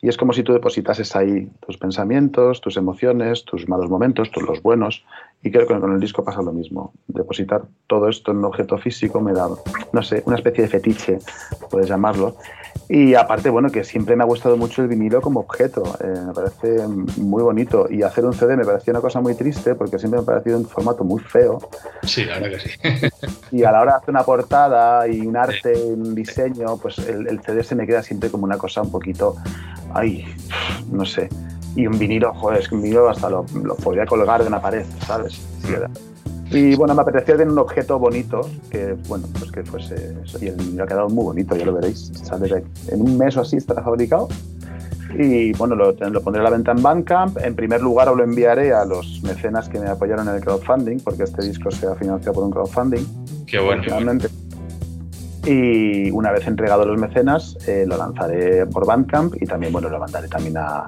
y 0.00 0.08
es 0.08 0.16
como 0.16 0.32
si 0.32 0.42
tú 0.42 0.52
depositases 0.52 1.14
ahí 1.14 1.48
tus 1.64 1.76
pensamientos, 1.76 2.60
tus 2.60 2.76
emociones, 2.76 3.44
tus 3.44 3.68
malos 3.68 3.90
momentos, 3.90 4.30
tus 4.30 4.42
los 4.42 4.62
buenos, 4.62 5.04
y 5.42 5.50
creo 5.50 5.66
que 5.66 5.78
con 5.78 5.92
el 5.92 6.00
disco 6.00 6.24
pasa 6.24 6.42
lo 6.42 6.52
mismo. 6.52 6.92
Depositar 7.08 7.62
todo 7.86 8.08
esto 8.08 8.32
en 8.32 8.38
un 8.38 8.46
objeto 8.46 8.78
físico 8.78 9.20
me 9.20 9.32
da, 9.32 9.48
no 9.92 10.02
sé, 10.02 10.22
una 10.26 10.36
especie 10.36 10.64
de 10.64 10.70
fetiche, 10.70 11.18
puedes 11.70 11.88
llamarlo. 11.88 12.36
Y 12.88 13.14
aparte, 13.14 13.50
bueno, 13.50 13.70
que 13.70 13.84
siempre 13.84 14.16
me 14.16 14.22
ha 14.22 14.26
gustado 14.26 14.56
mucho 14.56 14.82
el 14.82 14.88
vinilo 14.88 15.20
como 15.20 15.40
objeto. 15.40 15.82
Eh, 16.00 16.20
me 16.26 16.32
parece 16.32 16.86
muy 17.16 17.42
bonito. 17.42 17.86
Y 17.90 18.02
hacer 18.02 18.24
un 18.24 18.34
CD 18.34 18.56
me 18.56 18.64
parecía 18.64 18.92
una 18.92 19.00
cosa 19.00 19.20
muy 19.20 19.34
triste 19.34 19.74
porque 19.74 19.98
siempre 19.98 20.20
me 20.20 20.24
ha 20.24 20.26
parecido 20.26 20.58
un 20.58 20.66
formato 20.66 21.04
muy 21.04 21.20
feo. 21.20 21.58
Sí, 22.02 22.24
la 22.24 22.38
verdad 22.38 22.58
que 22.58 22.68
sí. 22.68 23.08
y 23.52 23.64
a 23.64 23.72
la 23.72 23.80
hora 23.80 23.92
de 23.92 23.98
hacer 23.98 24.10
una 24.10 24.24
portada 24.24 25.08
y 25.08 25.20
un 25.26 25.36
arte, 25.36 25.72
un 25.84 26.14
diseño, 26.14 26.76
pues 26.76 26.98
el, 26.98 27.28
el 27.28 27.40
CD 27.40 27.62
se 27.62 27.74
me 27.74 27.86
queda 27.86 28.02
siempre 28.02 28.30
como 28.30 28.44
una 28.44 28.58
cosa 28.58 28.82
un 28.82 28.90
poquito, 28.90 29.36
ay, 29.94 30.26
no 30.90 31.04
sé 31.04 31.28
y 31.74 31.86
un 31.86 31.98
vinilo, 31.98 32.34
joder, 32.34 32.60
es 32.60 32.68
que 32.68 32.74
un 32.74 32.82
vinilo 32.82 33.08
hasta 33.08 33.30
lo, 33.30 33.44
podría 33.82 34.06
colgar 34.06 34.42
de 34.42 34.48
una 34.48 34.60
pared, 34.60 34.84
¿sabes? 35.06 35.40
Y 36.52 36.74
bueno, 36.74 36.94
me 36.94 37.02
apetecía 37.02 37.36
tener 37.36 37.52
un 37.52 37.58
objeto 37.58 37.98
bonito, 37.98 38.48
que 38.70 38.94
bueno, 39.08 39.26
pues 39.38 39.50
que 39.50 39.62
fuese 39.62 40.14
Y 40.40 40.48
el 40.48 40.56
vinilo 40.56 40.84
ha 40.84 40.86
quedado 40.86 41.08
muy 41.08 41.24
bonito, 41.24 41.56
ya 41.56 41.64
lo 41.64 41.74
veréis. 41.74 42.12
¿sabes? 42.22 42.52
En 42.88 43.00
un 43.00 43.16
mes 43.16 43.36
o 43.36 43.40
así 43.40 43.56
estará 43.56 43.82
fabricado. 43.82 44.28
Y 45.18 45.52
bueno, 45.52 45.74
lo, 45.74 45.94
pondré 46.22 46.40
a 46.40 46.44
la 46.44 46.50
venta 46.50 46.72
en 46.72 46.82
Bandcamp. 46.82 47.38
En 47.38 47.54
primer 47.54 47.82
lugar, 47.82 48.08
lo 48.08 48.22
enviaré 48.22 48.72
a 48.72 48.84
los 48.84 49.22
mecenas 49.22 49.68
que 49.68 49.78
me 49.78 49.88
apoyaron 49.88 50.28
en 50.28 50.36
el 50.36 50.40
crowdfunding, 50.40 51.00
porque 51.00 51.24
este 51.24 51.44
disco 51.44 51.70
se 51.70 51.86
ha 51.86 51.94
financiado 51.94 52.34
por 52.34 52.44
un 52.44 52.50
crowdfunding. 52.50 53.04
Qué 53.46 53.58
bueno. 53.58 53.82
Finalmente. 53.82 54.28
Y 55.44 56.10
una 56.10 56.30
vez 56.30 56.46
entregado 56.46 56.84
los 56.84 57.00
mecenas, 57.00 57.56
eh, 57.66 57.84
lo 57.86 57.96
lanzaré 57.96 58.64
por 58.66 58.86
Bandcamp 58.86 59.34
y 59.40 59.46
también 59.46 59.72
bueno, 59.72 59.88
lo 59.88 59.98
mandaré 59.98 60.28
también 60.28 60.56
a, 60.56 60.86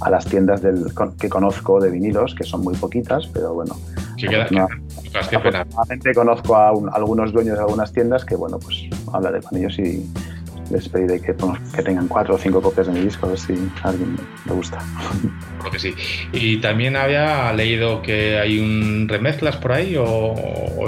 a 0.00 0.10
las 0.10 0.24
tiendas 0.26 0.62
del, 0.62 0.86
que 1.18 1.28
conozco 1.28 1.80
de 1.80 1.90
vinilos, 1.90 2.34
que 2.34 2.44
son 2.44 2.62
muy 2.62 2.76
poquitas, 2.76 3.26
pero 3.26 3.54
bueno. 3.54 3.74
¿Qué 4.16 4.28
queda? 4.28 4.46
afortunadamente 5.14 6.14
conozco 6.14 6.56
a 6.56 6.68
algunos 6.68 7.32
dueños 7.32 7.56
de 7.56 7.64
algunas 7.64 7.92
tiendas 7.92 8.24
que 8.24 8.36
bueno, 8.36 8.58
pues 8.58 8.84
hablaré 9.12 9.40
con 9.40 9.58
ellos 9.58 9.78
y 9.78 10.06
les 10.70 10.88
pediré 10.88 11.20
que, 11.20 11.34
que 11.74 11.82
tengan 11.82 12.08
cuatro 12.08 12.34
o 12.34 12.38
cinco 12.38 12.60
copias 12.60 12.86
de 12.86 12.92
mi 12.94 13.00
disco, 13.00 13.26
a 13.26 13.30
ver 13.30 13.38
si 13.38 13.54
a 13.82 13.88
alguien 13.88 14.16
le 14.44 14.52
gusta. 14.52 14.78
Creo 15.60 15.72
que 15.72 15.78
sí. 15.78 15.94
¿Y 16.32 16.60
también 16.60 16.96
había 16.96 17.52
leído 17.52 18.02
que 18.02 18.38
hay 18.38 18.58
un 18.58 19.08
remezclas 19.08 19.56
por 19.56 19.72
ahí 19.72 19.96
o, 19.98 20.34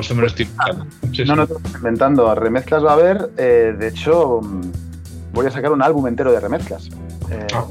eso 0.01 0.15
me 0.15 0.23
lo 0.23 0.27
estoy 0.27 0.47
inventando? 0.47 0.87
no, 1.27 1.37
no, 1.37 1.43
estoy 1.43 1.73
inventando. 1.75 2.35
Remezclas 2.35 2.85
va 2.85 2.91
a 2.91 2.95
haber. 2.95 3.31
Eh, 3.37 3.75
de 3.79 3.89
hecho, 3.89 4.41
voy 5.33 5.47
a 5.47 5.51
sacar 5.51 5.73
un 5.73 5.83
álbum 5.83 6.07
entero 6.07 6.33
de 6.33 6.41
remezclas. 6.41 6.89
Eh, 7.31 7.47
ah. 7.55 7.65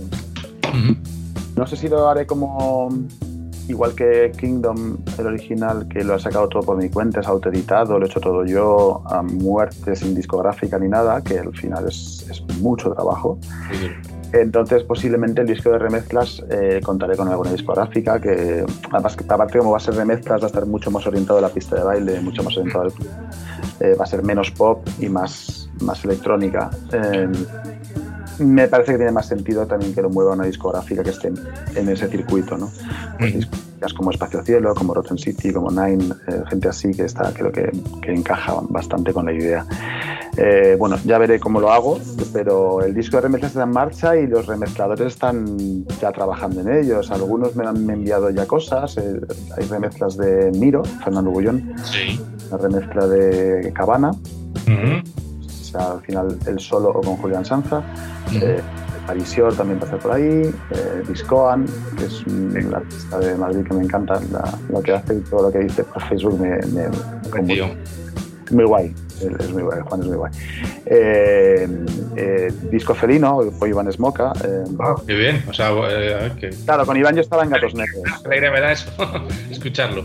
No 1.56 1.65
sé 1.65 1.76
si 1.76 1.88
lo 1.88 2.08
haré 2.08 2.28
como 2.28 2.89
igual 3.67 3.93
que 3.93 4.32
Kingdom, 4.38 4.97
el 5.17 5.27
original, 5.27 5.88
que 5.88 6.03
lo 6.03 6.15
he 6.15 6.19
sacado 6.19 6.47
todo 6.47 6.63
por 6.63 6.77
mi 6.77 6.89
cuenta, 6.89 7.21
es 7.21 7.27
autoeditado, 7.27 7.99
lo 7.99 8.06
he 8.06 8.10
hecho 8.10 8.19
todo 8.19 8.45
yo, 8.45 9.03
a 9.06 9.21
muerte, 9.21 9.95
sin 9.95 10.15
discográfica 10.15 10.80
ni 10.80 10.88
nada, 10.88 11.21
que 11.21 11.39
al 11.39 11.56
final 11.56 11.88
es, 11.88 12.25
es 12.30 12.41
mucho 12.60 12.93
trabajo. 12.93 13.38
Entonces, 14.34 14.84
posiblemente 14.84 15.41
el 15.41 15.47
disco 15.47 15.71
de 15.71 15.80
remezclas 15.80 16.43
eh, 16.49 16.82
contaré 16.84 17.15
con 17.15 17.27
alguna 17.30 17.51
discográfica 17.51 18.19
que, 18.19 18.65
además, 18.91 19.17
aparte 19.27 19.58
como 19.60 19.71
va 19.71 19.77
a 19.77 19.80
ser 19.80 19.95
remezclas, 19.95 20.41
va 20.41 20.45
a 20.45 20.47
estar 20.47 20.65
mucho 20.65 20.91
más 20.91 21.08
orientado 21.08 21.39
a 21.39 21.41
la 21.41 21.49
pista 21.49 21.77
de 21.77 21.84
baile, 21.84 22.19
mucho 22.21 22.43
más 22.43 22.58
orientado 22.58 22.86
al 22.86 22.91
club. 22.91 23.10
Eh, 23.80 23.95
va 23.99 24.03
a 24.03 24.08
ser 24.08 24.23
menos 24.23 24.51
pop 24.51 24.86
y 24.99 25.08
más, 25.08 25.69
más 25.82 26.03
electrónica. 26.03 26.69
Eh, 26.91 27.30
me 28.39 28.67
parece 28.67 28.93
que 28.93 28.97
tiene 28.97 29.12
más 29.12 29.28
sentido 29.28 29.65
también 29.65 29.93
que 29.93 30.02
lo 30.02 30.10
mueva 30.10 30.34
una 30.34 30.45
discográfica 30.45 31.04
que 31.04 31.12
esté 31.12 31.32
en, 31.76 31.89
ese 31.89 32.08
circuito, 32.08 32.58
¿no? 32.58 32.71
Discográficas 33.19 33.93
como 33.93 34.12
Espacio 34.12 34.43
Cielo, 34.43 34.73
como 34.76 34.93
Rotten 34.93 35.17
City, 35.17 35.52
como 35.52 35.69
Nine, 35.71 36.13
eh, 36.28 36.43
gente 36.50 36.69
así 36.69 36.91
que 36.91 37.04
está, 37.06 37.32
creo 37.34 37.52
que, 37.52 37.71
que 38.02 38.13
encaja 38.13 38.56
bastante 38.69 39.13
con 39.13 39.26
la 39.26 39.34
idea. 39.34 39.65
Eh, 40.38 40.76
bueno, 40.78 40.97
ya 41.04 41.17
veré 41.17 41.39
cómo 41.39 41.60
lo 41.60 41.71
hago, 41.71 42.00
pero 42.32 42.84
el 42.84 42.93
disco 42.93 43.17
de 43.17 43.21
remezclas 43.21 43.52
está 43.54 43.63
en 43.63 43.71
marcha 43.71 44.15
y 44.15 44.28
los 44.28 44.45
remezcladores 44.45 45.08
están 45.08 45.86
ya 46.00 46.12
trabajando 46.12 46.62
en 46.62 46.71
ellos. 46.71 47.10
Algunos 47.10 47.56
me 47.56 47.65
han 47.65 47.89
enviado 47.89 48.30
ya 48.30 48.45
cosas. 48.45 48.97
Eh, 48.97 49.19
hay 49.58 49.65
remezclas 49.65 50.15
de 50.15 50.52
Miro, 50.52 50.84
Fernando 51.04 51.32
Bullón, 51.32 51.73
sí. 51.84 52.21
una 52.50 52.58
remezcla 52.58 53.08
de 53.08 53.73
Cabana. 53.73 54.12
O 54.12 55.63
sea, 55.69 55.93
al 55.93 56.02
final 56.02 56.38
el 56.45 56.60
solo 56.60 56.89
o 56.89 57.02
con 57.02 57.17
Julián 57.17 57.43
Sanza. 57.43 57.84
Eh, 58.34 58.62
Parisior 59.06 59.56
también 59.56 59.80
pasa 59.80 59.98
por 59.98 60.12
ahí, 60.12 60.24
eh, 60.24 61.04
Discoan, 61.08 61.66
que 61.98 62.06
es 62.06 62.26
un 62.28 62.74
artista 62.76 63.20
de 63.20 63.36
Madrid 63.36 63.66
que 63.66 63.74
me 63.74 63.84
encanta 63.84 64.20
lo 64.70 64.82
que 64.82 64.94
hace 64.94 65.16
y 65.16 65.20
todo 65.22 65.44
lo 65.44 65.52
que 65.52 65.60
dice 65.60 65.86
por 65.86 66.04
Facebook 66.10 66.38
me, 66.40 66.58
me, 66.68 66.90
muy, 68.52 68.66
guay. 68.66 68.94
Es 69.22 69.50
muy 69.52 69.63
guay, 69.63 69.80
Juan 69.86 70.02
es 70.02 70.08
muy 70.08 70.18
guay. 70.18 70.32
Eh, 70.86 72.52
disco 72.70 72.94
Felino, 72.94 73.40
por 73.58 73.70
Iván 73.70 73.88
Esmoca. 73.88 74.34
Ah, 74.80 74.96
qué 75.06 75.13
bien, 75.13 75.44
o 75.50 75.54
sea, 75.54 75.70
que... 76.38 76.50
Claro, 76.66 76.86
con 76.86 76.98
Iván 76.98 77.16
yo 77.16 77.22
estaba 77.22 77.44
en 77.44 77.50
Gatos 77.50 77.76
Negros. 77.76 78.04
Alegre 78.26 78.52
me 78.52 78.60
da 78.60 78.74
eso, 78.74 78.92
escucharlo. 79.50 80.04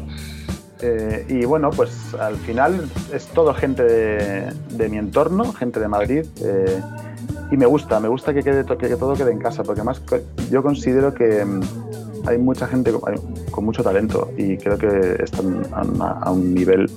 y 1.29 1.45
bueno, 1.45 1.71
pues 1.71 2.15
al 2.21 2.37
final 2.37 2.89
es 3.13 3.27
todo 3.27 3.53
gente 3.53 3.83
de, 3.83 4.53
de 4.71 4.89
mi 4.89 4.99
entorno, 4.99 5.53
gente 5.53 5.81
de 5.81 5.89
Madrid 5.89 6.25
y 7.51 7.57
me 7.57 7.67
gusta, 7.67 8.01
me 8.01 8.09
gusta 8.09 8.33
que, 8.33 8.43
quede, 8.43 8.65
que, 8.65 8.97
todo 8.97 9.15
quede 9.15 9.31
en 9.31 9.39
casa, 9.39 9.63
porque 9.63 9.81
además 9.81 10.03
yo 10.51 10.63
considero 10.63 11.13
que 11.13 11.45
mm, 11.45 11.61
hay 12.27 12.39
mucha 12.39 12.67
gente 12.67 12.93
con, 12.93 13.65
mucho 13.65 13.83
talento 13.83 14.31
y 14.37 14.57
creo 14.57 14.79
que 14.79 15.23
están 15.23 15.63
a, 15.73 16.31
un 16.31 16.55
nivel 16.55 16.91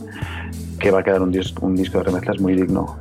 que 0.79 0.91
va 0.91 0.99
a 0.99 1.03
quedar 1.03 1.21
un, 1.21 1.31
disco, 1.31 1.65
un 1.65 1.75
disco 1.75 1.97
de 1.97 2.05
remezclas 2.05 2.39
muy 2.39 2.55
digno. 2.55 2.95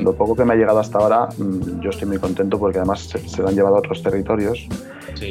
lo 0.00 0.14
poco 0.14 0.34
que 0.36 0.44
me 0.44 0.54
ha 0.54 0.56
llegado 0.56 0.78
hasta 0.78 0.98
ahora, 0.98 1.28
mm, 1.36 1.80
yo 1.80 1.90
estoy 1.90 2.08
muy 2.08 2.18
contento 2.18 2.58
porque 2.58 2.78
además 2.78 3.00
se, 3.00 3.42
lo 3.42 3.48
han 3.48 3.54
llevado 3.54 3.76
a 3.76 3.78
otros 3.78 4.02
territorios 4.02 4.68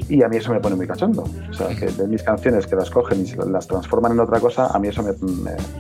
y 0.08 0.24
a 0.24 0.30
mí 0.30 0.38
eso 0.38 0.52
me 0.52 0.60
pone 0.60 0.76
muy 0.76 0.88
cachondo. 0.88 1.26
O 1.50 1.54
sea, 1.54 1.68
que 1.76 1.88
de 1.88 2.08
mis 2.08 2.24
canciones 2.24 2.66
que 2.66 2.76
las 2.76 2.90
cogen 2.90 3.26
y 3.26 3.52
las 3.52 3.68
transforman 3.68 4.14
en 4.14 4.22
otra 4.22 4.40
cosa, 4.40 4.68
a 4.68 4.80
mí 4.80 4.88
eso 4.88 5.04
me, 5.04 5.10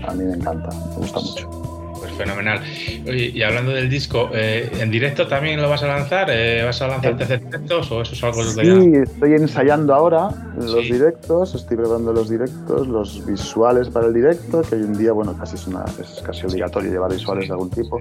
a 0.08 0.13
mí 0.13 0.24
me 0.24 0.34
encanta, 0.34 0.69
me 0.69 0.98
gusta 0.98 1.19
mucho 1.19 1.79
fenomenal. 2.19 2.62
y 3.05 3.41
hablando 3.41 3.71
del 3.71 3.89
disco, 3.89 4.29
eh, 4.34 4.69
¿en 4.79 4.91
directo 4.91 5.27
también 5.27 5.62
lo 5.62 5.69
vas 5.69 5.84
a 5.84 5.88
lanzar? 5.88 6.27
Eh, 6.29 6.63
¿Vas 6.65 6.82
a 6.82 6.88
lanzar 6.88 7.15
tercer 7.17 7.45
directos 7.45 7.89
o 7.91 8.01
eso 8.01 8.13
es 8.13 8.23
algo 8.23 8.43
de 8.43 8.51
Sí, 8.51 8.91
estoy 9.12 9.34
ensayando 9.34 9.95
ahora 9.95 10.29
los 10.58 10.84
directos, 10.84 11.55
estoy 11.55 11.77
preparando 11.77 12.12
los 12.12 12.29
directos, 12.29 12.88
los 12.88 13.25
visuales 13.25 13.88
para 13.89 14.08
el 14.08 14.13
directo, 14.13 14.62
que 14.62 14.75
hoy 14.75 14.82
en 14.82 14.97
día, 14.97 15.13
bueno, 15.13 15.36
casi 15.38 15.55
es, 15.55 15.65
una, 15.67 15.86
es 15.99 16.21
casi 16.25 16.45
obligatorio 16.45 16.91
llevar 16.91 17.12
visuales 17.12 17.47
de 17.47 17.53
algún 17.53 17.69
tipo. 17.69 17.99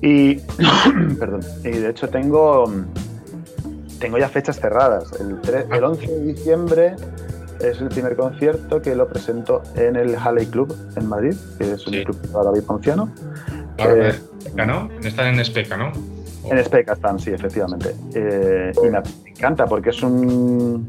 Y, 0.00 0.36
perdón, 1.18 1.40
y 1.64 1.70
de 1.70 1.90
hecho 1.90 2.08
tengo, 2.08 2.72
tengo 3.98 4.18
ya 4.18 4.28
fechas 4.28 4.60
cerradas. 4.60 5.10
El, 5.20 5.36
el 5.76 5.84
11 5.84 6.06
de 6.06 6.32
diciembre 6.32 6.94
es 7.60 7.80
el 7.80 7.88
primer 7.88 8.16
concierto 8.16 8.80
que 8.80 8.94
lo 8.94 9.08
presento 9.08 9.62
en 9.74 9.96
el 9.96 10.16
Halley 10.16 10.46
Club 10.46 10.74
en 10.96 11.06
Madrid, 11.08 11.34
que 11.58 11.72
es 11.72 11.86
un 11.86 12.02
club 12.04 12.16
para 12.32 12.44
David 12.46 12.62
Ponciano. 12.62 13.10
eh, 13.78 14.14
¿no? 14.54 14.88
Están 15.02 15.34
en 15.34 15.40
Especa, 15.40 15.76
¿no? 15.76 15.92
En 16.50 16.58
Especa 16.58 16.94
están, 16.94 17.18
sí, 17.18 17.30
efectivamente. 17.30 17.94
Eh, 18.14 18.72
y 18.84 18.88
me 18.88 18.98
encanta 19.26 19.66
porque 19.66 19.90
es 19.90 20.02
un... 20.02 20.86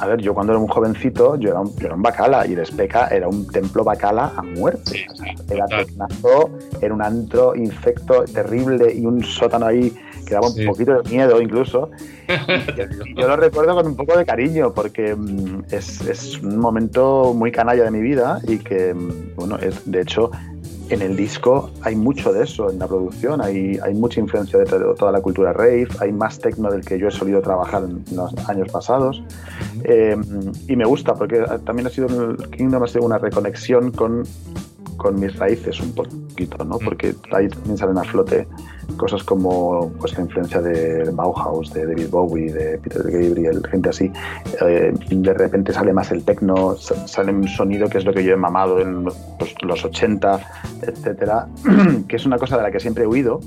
A 0.00 0.06
ver, 0.06 0.20
yo 0.22 0.32
cuando 0.32 0.54
era 0.54 0.60
un 0.60 0.68
jovencito, 0.68 1.36
yo 1.36 1.50
era 1.50 1.60
un, 1.60 1.76
yo 1.76 1.86
era 1.86 1.94
un 1.94 2.00
bacala 2.00 2.46
y 2.46 2.54
el 2.54 2.60
Especa 2.60 3.08
era 3.08 3.28
un 3.28 3.46
templo 3.46 3.84
bacala 3.84 4.32
a 4.34 4.42
muerte. 4.42 5.06
era 5.50 5.66
tecnazo, 5.66 6.50
era 6.80 6.94
un 6.94 7.02
antro 7.02 7.54
infecto 7.54 8.24
terrible 8.24 8.94
y 8.94 9.04
un 9.04 9.22
sótano 9.22 9.66
ahí 9.66 9.94
que 10.30 10.34
daba 10.34 10.48
un 10.48 10.64
poquito 10.64 11.02
de 11.02 11.10
miedo 11.10 11.42
incluso. 11.42 11.90
yo 13.16 13.26
lo 13.26 13.36
recuerdo 13.36 13.74
con 13.74 13.86
un 13.86 13.96
poco 13.96 14.16
de 14.16 14.24
cariño 14.24 14.72
porque 14.72 15.14
mm, 15.16 15.64
es, 15.70 16.00
es, 16.02 16.40
un 16.40 16.58
momento 16.58 17.34
muy 17.34 17.50
canalla 17.50 17.82
de 17.82 17.90
mi 17.90 18.00
vida 18.00 18.40
y 18.46 18.58
que, 18.58 18.94
mm, 18.94 19.34
bueno, 19.34 19.58
es, 19.58 19.90
de 19.90 20.02
hecho, 20.02 20.30
en 20.88 21.02
el 21.02 21.16
disco 21.16 21.70
hay 21.82 21.96
mucho 21.96 22.32
de 22.32 22.44
eso 22.44 22.70
en 22.70 22.78
la 22.78 22.86
producción, 22.86 23.40
hay, 23.40 23.78
hay 23.82 23.92
mucha 23.94 24.20
influencia 24.20 24.60
de 24.60 24.66
toda 24.66 25.10
la 25.10 25.20
cultura 25.20 25.52
rave, 25.52 25.88
hay 25.98 26.12
más 26.12 26.38
techno 26.38 26.70
del 26.70 26.84
que 26.84 26.96
yo 26.96 27.08
he 27.08 27.10
solido 27.10 27.42
trabajar 27.42 27.82
en 27.82 28.04
los 28.16 28.32
años 28.48 28.70
pasados. 28.70 29.22
Eh, 29.82 30.16
y 30.68 30.76
me 30.76 30.84
gusta 30.84 31.14
porque 31.14 31.44
también 31.64 31.88
ha 31.88 31.90
sido 31.90 32.36
Kingdom 32.50 32.84
ha 32.84 32.86
sido 32.86 33.04
una 33.04 33.18
reconexión 33.18 33.90
con 33.90 34.24
con 35.00 35.18
mis 35.18 35.34
raíces 35.38 35.80
un 35.80 35.92
poquito, 35.92 36.62
¿no? 36.62 36.78
Porque 36.78 37.14
ahí 37.32 37.48
también 37.48 37.78
salen 37.78 37.96
a 37.96 38.04
flote 38.04 38.46
cosas 38.96 39.22
como 39.22 39.90
pues, 39.98 40.16
la 40.16 40.24
influencia 40.24 40.60
de 40.60 41.10
Bauhaus, 41.10 41.72
de 41.72 41.86
David 41.86 42.08
Bowie, 42.10 42.52
de 42.52 42.78
Peter 42.78 43.02
Gabriel, 43.02 43.62
gente 43.70 43.88
así. 43.88 44.12
Eh, 44.60 44.92
de 45.10 45.34
repente 45.34 45.72
sale 45.72 45.92
más 45.92 46.10
el 46.12 46.24
techno, 46.24 46.76
sale 46.76 47.32
un 47.32 47.48
sonido 47.48 47.88
que 47.88 47.98
es 47.98 48.04
lo 48.04 48.12
que 48.12 48.24
yo 48.24 48.32
he 48.32 48.36
mamado 48.36 48.80
en 48.80 49.04
los, 49.04 49.16
los 49.62 49.84
80, 49.84 50.40
etcétera, 50.82 51.48
que 52.08 52.16
es 52.16 52.26
una 52.26 52.38
cosa 52.38 52.56
de 52.56 52.62
la 52.62 52.70
que 52.70 52.80
siempre 52.80 53.04
he 53.04 53.06
huido 53.06 53.40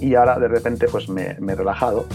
y 0.00 0.14
ahora 0.14 0.38
de 0.38 0.48
repente 0.48 0.86
pues 0.88 1.08
me, 1.08 1.36
he 1.38 1.54
relajado, 1.54 2.06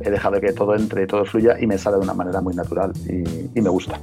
he 0.00 0.10
dejado 0.10 0.40
que 0.40 0.52
todo 0.52 0.74
entre, 0.74 1.06
todo 1.06 1.24
fluya 1.24 1.56
y 1.60 1.66
me 1.66 1.78
sale 1.78 1.96
de 1.96 2.02
una 2.02 2.14
manera 2.14 2.40
muy 2.40 2.54
natural 2.54 2.92
y, 3.08 3.60
me 3.60 3.68
gusta. 3.68 3.98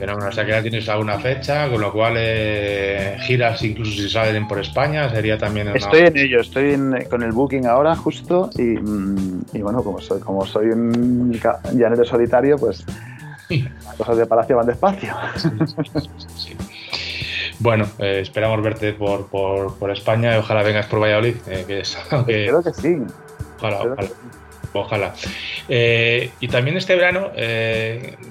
Pero 0.00 0.16
o 0.16 0.32
sea 0.32 0.46
que 0.46 0.52
ya 0.52 0.62
tienes 0.62 0.88
alguna 0.88 1.18
fecha, 1.18 1.68
con 1.68 1.78
lo 1.78 1.92
cual 1.92 2.14
eh, 2.16 3.18
giras 3.20 3.62
incluso 3.62 3.92
si 3.92 4.08
salen 4.08 4.48
por 4.48 4.58
España, 4.58 5.10
sería 5.10 5.36
también... 5.36 5.68
Estoy 5.76 6.00
en 6.06 6.16
ello, 6.16 6.40
estoy 6.40 6.74
con 7.10 7.22
el 7.22 7.32
booking 7.32 7.66
ahora 7.66 7.94
justo 7.94 8.48
y, 8.56 8.62
mm, 8.62 9.44
bueno, 9.60 9.84
como 9.84 10.00
soy, 10.00 10.20
como 10.20 10.46
soy 10.46 10.68
un 10.68 11.38
llanero 11.74 12.06
solitario, 12.06 12.56
pues 12.56 12.82
las 13.84 13.94
cosas 13.96 14.16
de 14.16 14.24
Palacio 14.24 14.56
van 14.56 14.66
despacio. 14.66 15.14
Sí. 16.34 16.56
Bueno, 17.58 17.84
eh, 17.98 18.20
esperamos 18.22 18.62
verte 18.62 18.94
por, 18.94 19.26
por, 19.26 19.90
España 19.90 20.34
y 20.34 20.38
ojalá 20.38 20.62
vengas 20.62 20.86
por 20.86 21.02
Valladolid. 21.02 21.36
Eh, 21.46 21.64
que 21.66 21.80
es, 21.80 21.98
Creo 22.24 22.62
que 22.62 22.72
sí. 22.72 23.02
Ojalá, 23.58 23.82
ojalá. 23.82 24.08
Ojalá. 24.72 25.14
Eh, 25.68 26.30
y 26.40 26.48
también 26.48 26.76
este 26.76 26.94
verano, 26.94 27.30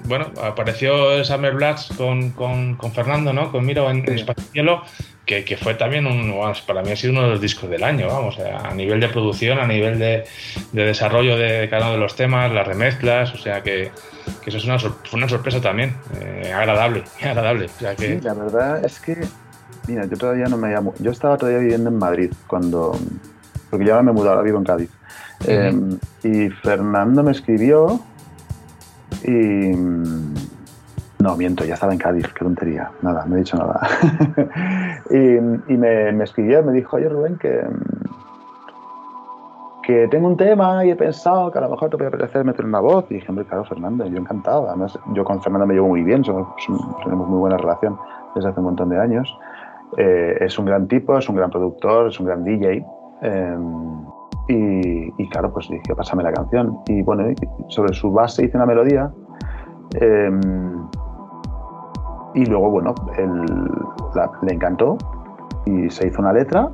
bueno, 0.04 0.30
apareció 0.42 1.22
Summer 1.24 1.54
Blast 1.54 1.94
con, 1.96 2.30
con, 2.30 2.76
con, 2.76 2.92
Fernando, 2.92 3.32
¿no? 3.32 3.52
Con 3.52 3.64
Miro 3.66 3.90
en, 3.90 4.08
Espacio 4.08 4.44
Cielo, 4.52 4.82
que, 5.26 5.44
que, 5.44 5.56
fue 5.56 5.74
también 5.74 6.06
un, 6.06 6.34
para 6.66 6.82
mí 6.82 6.90
ha 6.90 6.96
sido 6.96 7.12
uno 7.12 7.22
de 7.22 7.28
los 7.28 7.40
discos 7.40 7.68
del 7.70 7.84
año, 7.84 8.08
vamos, 8.08 8.38
a 8.38 8.74
nivel 8.74 9.00
de 9.00 9.08
producción, 9.08 9.58
a 9.58 9.66
nivel 9.66 9.98
de, 9.98 10.24
de 10.72 10.84
desarrollo 10.84 11.36
de 11.36 11.68
cada 11.68 11.86
uno 11.86 11.94
de 11.94 12.00
los 12.00 12.16
temas, 12.16 12.50
las 12.52 12.66
remezclas, 12.66 13.32
o 13.34 13.38
sea 13.38 13.62
que, 13.62 13.90
que 14.42 14.50
eso 14.50 14.58
es 14.58 14.64
una, 14.64 14.78
fue 14.78 14.92
una 15.12 15.28
sorpresa 15.28 15.60
también, 15.60 15.94
eh, 16.20 16.52
agradable, 16.52 17.04
agradable. 17.22 17.68
que... 17.96 18.18
Sí, 18.18 18.20
la 18.22 18.34
verdad 18.34 18.84
es 18.84 19.00
que, 19.00 19.16
mira, 19.86 20.06
yo 20.06 20.16
todavía 20.16 20.46
no 20.46 20.56
me 20.56 20.68
llamo, 20.68 20.94
yo 20.98 21.10
estaba 21.10 21.36
todavía 21.36 21.60
viviendo 21.60 21.90
en 21.90 21.98
Madrid 21.98 22.32
cuando, 22.46 22.98
porque 23.70 23.84
ya 23.84 24.02
me 24.02 24.10
he 24.10 24.14
mudado, 24.14 24.36
ahora 24.36 24.42
vivo 24.42 24.58
en 24.58 24.64
Cádiz. 24.64 24.90
Em, 25.46 25.98
y 26.22 26.48
Fernando 26.50 27.22
me 27.22 27.32
escribió 27.32 28.00
y... 29.24 29.72
No, 31.18 31.36
miento, 31.36 31.64
ya 31.66 31.74
estaba 31.74 31.92
en 31.92 31.98
Cádiz, 31.98 32.26
qué 32.28 32.44
tontería. 32.44 32.90
Nada, 33.02 33.26
no 33.26 33.36
he 33.36 33.40
dicho 33.40 33.56
nada. 33.58 33.78
y, 35.10 35.76
me, 35.76 36.12
me, 36.12 36.24
escribió, 36.24 36.62
me 36.62 36.72
dijo, 36.72 36.96
oye 36.96 37.10
Rubén, 37.10 37.36
que, 37.36 37.62
que 39.82 40.08
tengo 40.08 40.28
un 40.28 40.36
tema 40.38 40.82
y 40.86 40.90
he 40.90 40.96
pensado 40.96 41.50
que 41.50 41.58
a 41.58 41.60
lo 41.60 41.68
mejor 41.68 41.90
te 41.90 41.98
puede 41.98 42.08
apetecer 42.08 42.42
meter 42.42 42.64
una 42.64 42.80
voz. 42.80 43.04
Y 43.10 43.14
dije, 43.16 43.26
hombre, 43.28 43.44
claro, 43.44 43.64
Fernando, 43.64 44.06
yo 44.06 44.16
encantado. 44.16 44.66
Además, 44.66 44.98
yo 45.12 45.22
con 45.22 45.42
Fernando 45.42 45.66
me 45.66 45.74
llevo 45.74 45.88
muy 45.88 46.02
bien, 46.02 46.24
somos, 46.24 46.48
tenemos 47.04 47.28
muy 47.28 47.38
buena 47.38 47.58
relación 47.58 47.98
desde 48.34 48.48
hace 48.48 48.60
un 48.60 48.66
montón 48.66 48.88
de 48.88 48.98
años. 48.98 49.38
Eh, 49.98 50.38
es 50.40 50.58
un 50.58 50.64
gran 50.64 50.88
tipo, 50.88 51.18
es 51.18 51.28
un 51.28 51.36
gran 51.36 51.50
productor, 51.50 52.08
es 52.08 52.18
un 52.18 52.26
gran 52.26 52.44
DJ. 52.44 52.82
Em, 53.20 54.04
y, 54.52 55.28
claro, 55.28 55.52
pues 55.52 55.68
dije, 55.68 55.94
pásame 55.94 56.22
la 56.22 56.32
canción. 56.32 56.78
Y 56.88 57.02
bueno, 57.02 57.24
sobre 57.68 57.94
su 57.94 58.10
base 58.10 58.44
hice 58.44 58.56
una 58.56 58.66
melodía. 58.66 59.10
Em, 59.94 60.40
y 62.34 62.44
luego, 62.46 62.70
bueno, 62.70 62.94
le 64.42 64.52
encantó 64.52 64.96
y 65.66 65.90
se 65.90 66.08
hizo 66.08 66.20
una 66.20 66.32
letra 66.32 66.70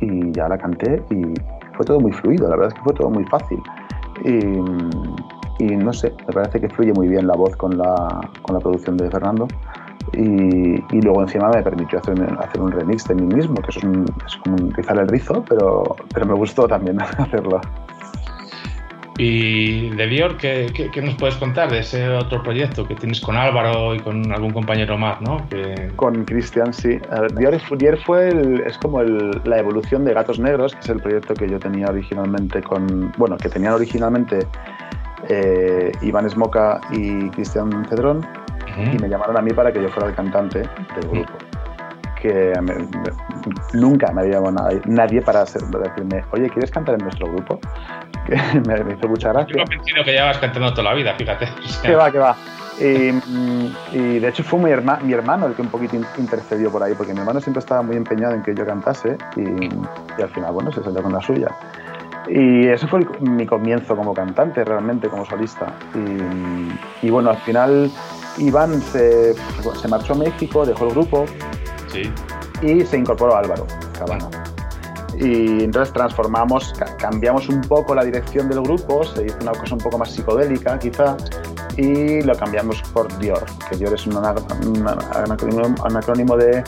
y 0.00 0.32
ya 0.32 0.48
la 0.48 0.56
canté 0.56 1.02
y 1.10 1.34
fue 1.74 1.84
todo 1.84 2.00
muy 2.00 2.12
fluido, 2.12 2.48
la 2.48 2.56
verdad 2.56 2.68
es 2.68 2.74
que 2.74 2.82
fue 2.82 2.94
todo 2.94 3.10
muy 3.10 3.24
fácil. 3.24 3.60
Y, 4.24 5.76
no 5.76 5.92
sé, 5.92 6.12
me 6.26 6.32
parece 6.32 6.60
que 6.60 6.68
fluye 6.70 6.92
muy 6.94 7.08
bien 7.08 7.26
la 7.26 7.34
voz 7.34 7.54
con 7.56 7.76
la, 7.76 8.20
con 8.42 8.54
la 8.54 8.60
producción 8.60 8.96
de 8.96 9.10
Fernando. 9.10 9.46
Y, 10.12 10.74
y, 10.96 11.02
luego 11.02 11.22
encima 11.22 11.50
me 11.50 11.62
permitió 11.62 11.98
hacer, 11.98 12.16
hacer 12.38 12.60
un 12.60 12.72
remix 12.72 13.06
de 13.06 13.14
mí 13.14 13.34
mismo, 13.34 13.54
que 13.56 13.70
eso 13.70 13.80
es, 13.80 14.26
es 14.26 14.36
como 14.38 14.56
rizar 14.72 14.98
el 14.98 15.08
rizo, 15.08 15.44
pero, 15.48 15.96
pero 16.12 16.26
me 16.26 16.34
gustó 16.34 16.66
también 16.66 17.00
hacerlo. 17.18 17.60
Y 19.22 19.90
de 19.90 20.06
Dior, 20.06 20.38
¿qué, 20.38 20.72
¿qué, 20.72 21.02
nos 21.02 21.14
puedes 21.16 21.36
contar 21.36 21.70
de 21.70 21.80
ese 21.80 22.08
otro 22.08 22.42
proyecto 22.42 22.88
que 22.88 22.94
tienes 22.94 23.20
con 23.20 23.36
Álvaro 23.36 23.94
y 23.94 24.00
con 24.00 24.32
algún 24.32 24.50
compañero 24.50 24.96
más, 24.96 25.20
¿no? 25.20 25.46
Con 25.96 26.24
Cristian, 26.24 26.72
sí. 26.72 26.98
Dior, 27.36 27.60
fue 28.06 28.28
el, 28.30 28.62
es 28.66 28.78
como 28.78 29.02
la 29.02 29.58
evolución 29.58 30.06
de 30.06 30.14
Gatos 30.14 30.38
Negros, 30.38 30.72
que 30.74 30.80
es 30.80 30.88
el 30.88 31.00
proyecto 31.02 31.34
que 31.34 31.46
yo 31.50 31.58
tenía 31.58 31.88
originalmente 31.88 32.62
con... 32.62 33.12
Bueno, 33.18 33.36
que 33.36 33.50
tenían 33.50 33.74
originalmente 33.74 34.38
eh, 35.28 35.92
Iván 36.00 36.30
Smoka 36.30 36.80
y 36.90 37.28
Cristian 37.28 37.84
Cedrón, 37.90 38.26
y 38.78 38.98
me 38.98 39.08
llamaron 39.08 39.36
a 39.36 39.42
mí 39.42 39.52
para 39.52 39.72
que 39.72 39.82
yo 39.82 39.88
fuera 39.88 40.08
el 40.08 40.14
cantante 40.14 40.60
del 40.60 41.10
grupo. 41.10 41.32
Que 42.20 42.52
nunca 43.72 44.12
me 44.12 44.22
había 44.22 44.34
llamado 44.34 44.80
nadie 44.84 45.22
para, 45.22 45.44
para 45.44 45.88
decirme, 45.88 46.22
oye, 46.32 46.50
¿quieres 46.50 46.70
cantar 46.70 46.96
en 46.96 47.02
nuestro 47.02 47.26
grupo? 47.28 47.58
me, 48.66 48.94
hizo 48.94 49.08
mucha 49.08 49.32
gracia. 49.32 49.56
Yo 49.56 49.64
pensado 49.64 50.04
que 50.04 50.12
llevas 50.12 50.38
cantando 50.38 50.70
toda 50.72 50.90
la 50.90 50.94
vida, 50.94 51.14
fíjate. 51.16 51.48
Que 51.82 51.94
va, 51.94 52.10
que 52.10 52.18
va. 52.18 52.36
Y, 52.80 54.18
de 54.18 54.28
hecho 54.28 54.42
fue 54.42 54.58
mi, 54.58 54.70
mi, 55.04 55.12
hermano 55.12 55.46
el 55.46 55.54
que 55.54 55.60
un 55.60 55.68
poquito 55.68 55.96
intercedió 56.16 56.70
por 56.70 56.82
ahí, 56.82 56.94
porque 56.94 57.12
mi 57.12 57.20
hermano 57.20 57.40
siempre 57.40 57.58
estaba 57.58 57.82
muy 57.82 57.96
empeñado 57.96 58.34
en 58.34 58.42
que 58.42 58.54
yo 58.54 58.64
cantase 58.64 59.18
y, 59.36 60.22
al 60.22 60.30
final, 60.30 60.52
bueno, 60.52 60.72
se 60.72 60.82
salió 60.82 61.02
con 61.02 61.12
la 61.12 61.20
suya. 61.20 61.48
Y 62.28 62.68
eso 62.68 62.86
fue 62.88 63.00
mi 63.20 63.44
comienzo 63.44 63.96
como 63.96 64.14
cantante, 64.14 64.64
realmente, 64.64 65.08
como 65.08 65.26
solista. 65.26 65.74
Y, 67.02 67.10
bueno, 67.10 67.30
al 67.30 67.38
final 67.38 67.90
Iván 68.40 68.82
se, 68.92 69.34
se, 69.34 69.88
marchó 69.88 70.14
a 70.14 70.16
México, 70.16 70.66
dejó 70.66 70.86
el 70.86 70.90
grupo 70.90 71.24
sí. 71.92 72.02
y 72.62 72.84
se 72.84 72.98
incorporó 72.98 73.36
Álvaro 73.36 73.66
Cabana 73.98 74.28
y 75.20 75.64
entonces 75.64 75.92
transformamos, 75.92 76.72
cambiamos 76.98 77.48
un 77.48 77.60
poco 77.60 77.94
la 77.94 78.04
dirección 78.04 78.48
del 78.48 78.62
grupo, 78.62 79.04
se 79.04 79.26
hizo 79.26 79.36
una 79.42 79.52
cosa 79.52 79.74
un 79.74 79.80
poco 79.80 79.98
más 79.98 80.12
psicodélica 80.12 80.78
quizá, 80.78 81.16
y 81.76 82.22
lo 82.22 82.34
cambiamos 82.34 82.82
por 82.94 83.16
Dior, 83.18 83.44
que 83.68 83.76
Dior 83.76 83.94
es 83.94 84.06
un, 84.06 84.16
acrónimo, 84.16 86.36
de 86.36 86.64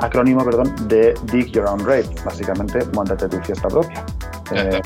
acrónimo 0.00 0.44
perdón, 0.44 0.74
de 0.88 1.14
Dig 1.24 1.52
Your 1.52 1.66
Own 1.66 1.80
Rave, 1.80 2.08
básicamente 2.24 2.80
montate 2.94 3.28
tu 3.28 3.38
fiesta 3.40 3.68
propia. 3.68 4.04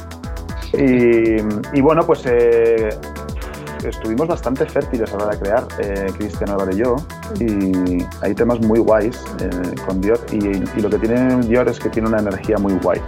Eh, 0.73 1.43
y, 1.73 1.81
bueno, 1.81 2.05
pues 2.05 2.23
eh, 2.27 2.91
estuvimos 3.85 4.29
bastante 4.29 4.67
fértiles 4.67 5.12
a 5.12 5.17
la 5.19 5.25
hora 5.25 5.37
de 5.37 5.41
crear, 5.41 5.69
eh, 5.81 6.07
Cristian 6.17 6.51
Álvaro 6.51 6.73
y 6.73 6.79
yo, 6.79 6.97
y 7.41 8.05
hay 8.23 8.35
temas 8.35 8.61
muy 8.61 8.79
guays 8.79 9.23
eh, 9.41 9.75
con 9.87 10.01
Dior, 10.01 10.19
y, 10.33 10.81
lo 10.81 10.91
que 10.91 10.99
tiene 10.99 11.37
Dior 11.47 11.69
es 11.69 11.79
que 11.79 11.89
tiene 11.89 12.09
una 12.09 12.19
energía 12.19 12.57
muy 12.59 12.75
guay. 12.75 13.01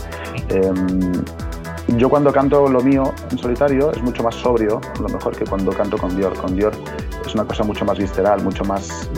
Em, 0.51 1.13
yo 1.97 2.11
cuando 2.11 2.33
canto 2.33 2.69
lo 2.69 2.81
mío 2.81 3.15
en 3.31 3.39
solitario 3.39 3.91
es 3.93 4.03
mucho 4.03 4.23
más 4.23 4.35
sobrio, 4.35 4.81
lo 5.01 5.09
mejor 5.09 5.35
que 5.35 5.45
cuando 5.45 5.73
canto 5.73 5.97
con 5.97 6.15
Dior. 6.17 6.35
Con 6.39 6.55
Dior 6.55 6.73
es 7.25 7.35
una 7.35 7.45
cosa 7.45 7.65
mucho 7.65 7.85
más 7.85 7.99
visceral, 7.99 8.43
mucho 8.43 8.63
más 8.65 9.09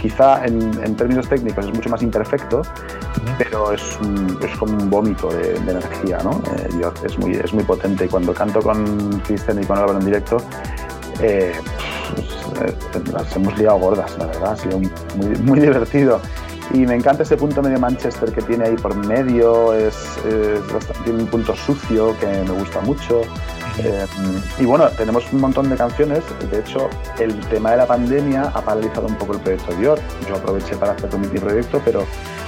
quizá 0.00 0.44
en, 0.46 0.96
términos 0.96 1.28
técnicos 1.28 1.66
es 1.66 1.74
mucho 1.74 1.90
más 1.90 2.02
imperfecto, 2.02 2.62
pero 3.38 3.72
es, 3.72 3.82
es 4.42 4.56
como 4.56 4.72
un 4.72 4.90
vómito 4.90 5.28
de, 5.28 5.56
energía, 5.56 6.18
¿no? 6.24 6.42
Eh, 6.56 6.90
es, 7.04 7.18
muy, 7.18 7.32
es 7.32 7.52
muy 7.52 7.64
potente 7.64 8.06
y 8.06 8.08
cuando 8.08 8.32
canto 8.32 8.60
con 8.60 9.20
Cristian 9.20 9.62
y 9.62 9.66
con 9.66 9.78
Álvaro 9.78 9.98
en 9.98 10.06
directo, 10.06 10.38
eh, 11.20 11.52
pues, 12.14 12.26
eh, 12.62 13.12
las 13.12 13.36
hemos 13.36 13.56
liado 13.58 13.78
gordas, 13.78 14.16
la 14.18 14.26
verdad, 14.26 14.52
ha 14.52 14.56
sido 14.56 14.78
muy, 14.78 14.90
muy 15.42 15.60
divertido. 15.60 16.20
Y 16.72 16.86
me 16.86 16.94
encanta 16.94 17.24
ese 17.24 17.36
punto 17.36 17.62
medio 17.62 17.80
Manchester 17.80 18.32
que 18.32 18.42
tiene 18.42 18.66
ahí 18.66 18.76
por 18.76 18.94
medio, 18.94 19.74
es, 19.74 19.96
tiene 21.02 21.18
un 21.18 21.26
punto 21.26 21.54
sucio 21.56 22.16
que 22.20 22.26
me 22.26 22.52
gusta 22.52 22.80
mucho. 22.82 23.22
Eh, 23.84 24.06
y 24.58 24.64
bueno, 24.64 24.88
tenemos 24.90 25.24
un 25.32 25.40
montón 25.40 25.68
de 25.70 25.76
canciones. 25.76 26.22
De 26.50 26.60
hecho, 26.60 26.88
el 27.18 27.38
tema 27.48 27.72
de 27.72 27.78
la 27.78 27.86
pandemia 27.86 28.42
ha 28.54 28.60
paralizado 28.62 29.06
un 29.06 29.16
poco 29.16 29.34
el 29.34 29.40
proyecto 29.40 29.74
Dior. 29.74 29.98
Yo 30.28 30.36
aproveché 30.36 30.76
para 30.76 30.92
hacer 30.92 31.16
mi 31.18 31.38
proyecto, 31.38 31.80
pero 31.84 32.04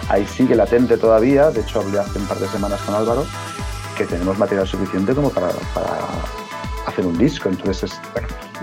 ahí 0.08 0.26
sigue 0.26 0.54
latente 0.54 0.96
todavía. 0.96 1.50
De 1.50 1.60
hecho, 1.60 1.80
hablé 1.80 1.98
hace 1.98 2.18
un 2.18 2.26
par 2.26 2.38
de 2.38 2.48
semanas 2.48 2.80
con 2.82 2.94
Álvaro 2.94 3.24
que 3.96 4.04
tenemos 4.06 4.38
material 4.38 4.66
suficiente 4.66 5.14
como 5.14 5.30
para 5.30 5.50
hacer 6.86 7.06
un 7.06 7.18
disco. 7.18 7.48
Entonces, 7.48 7.84
es 7.84 8.00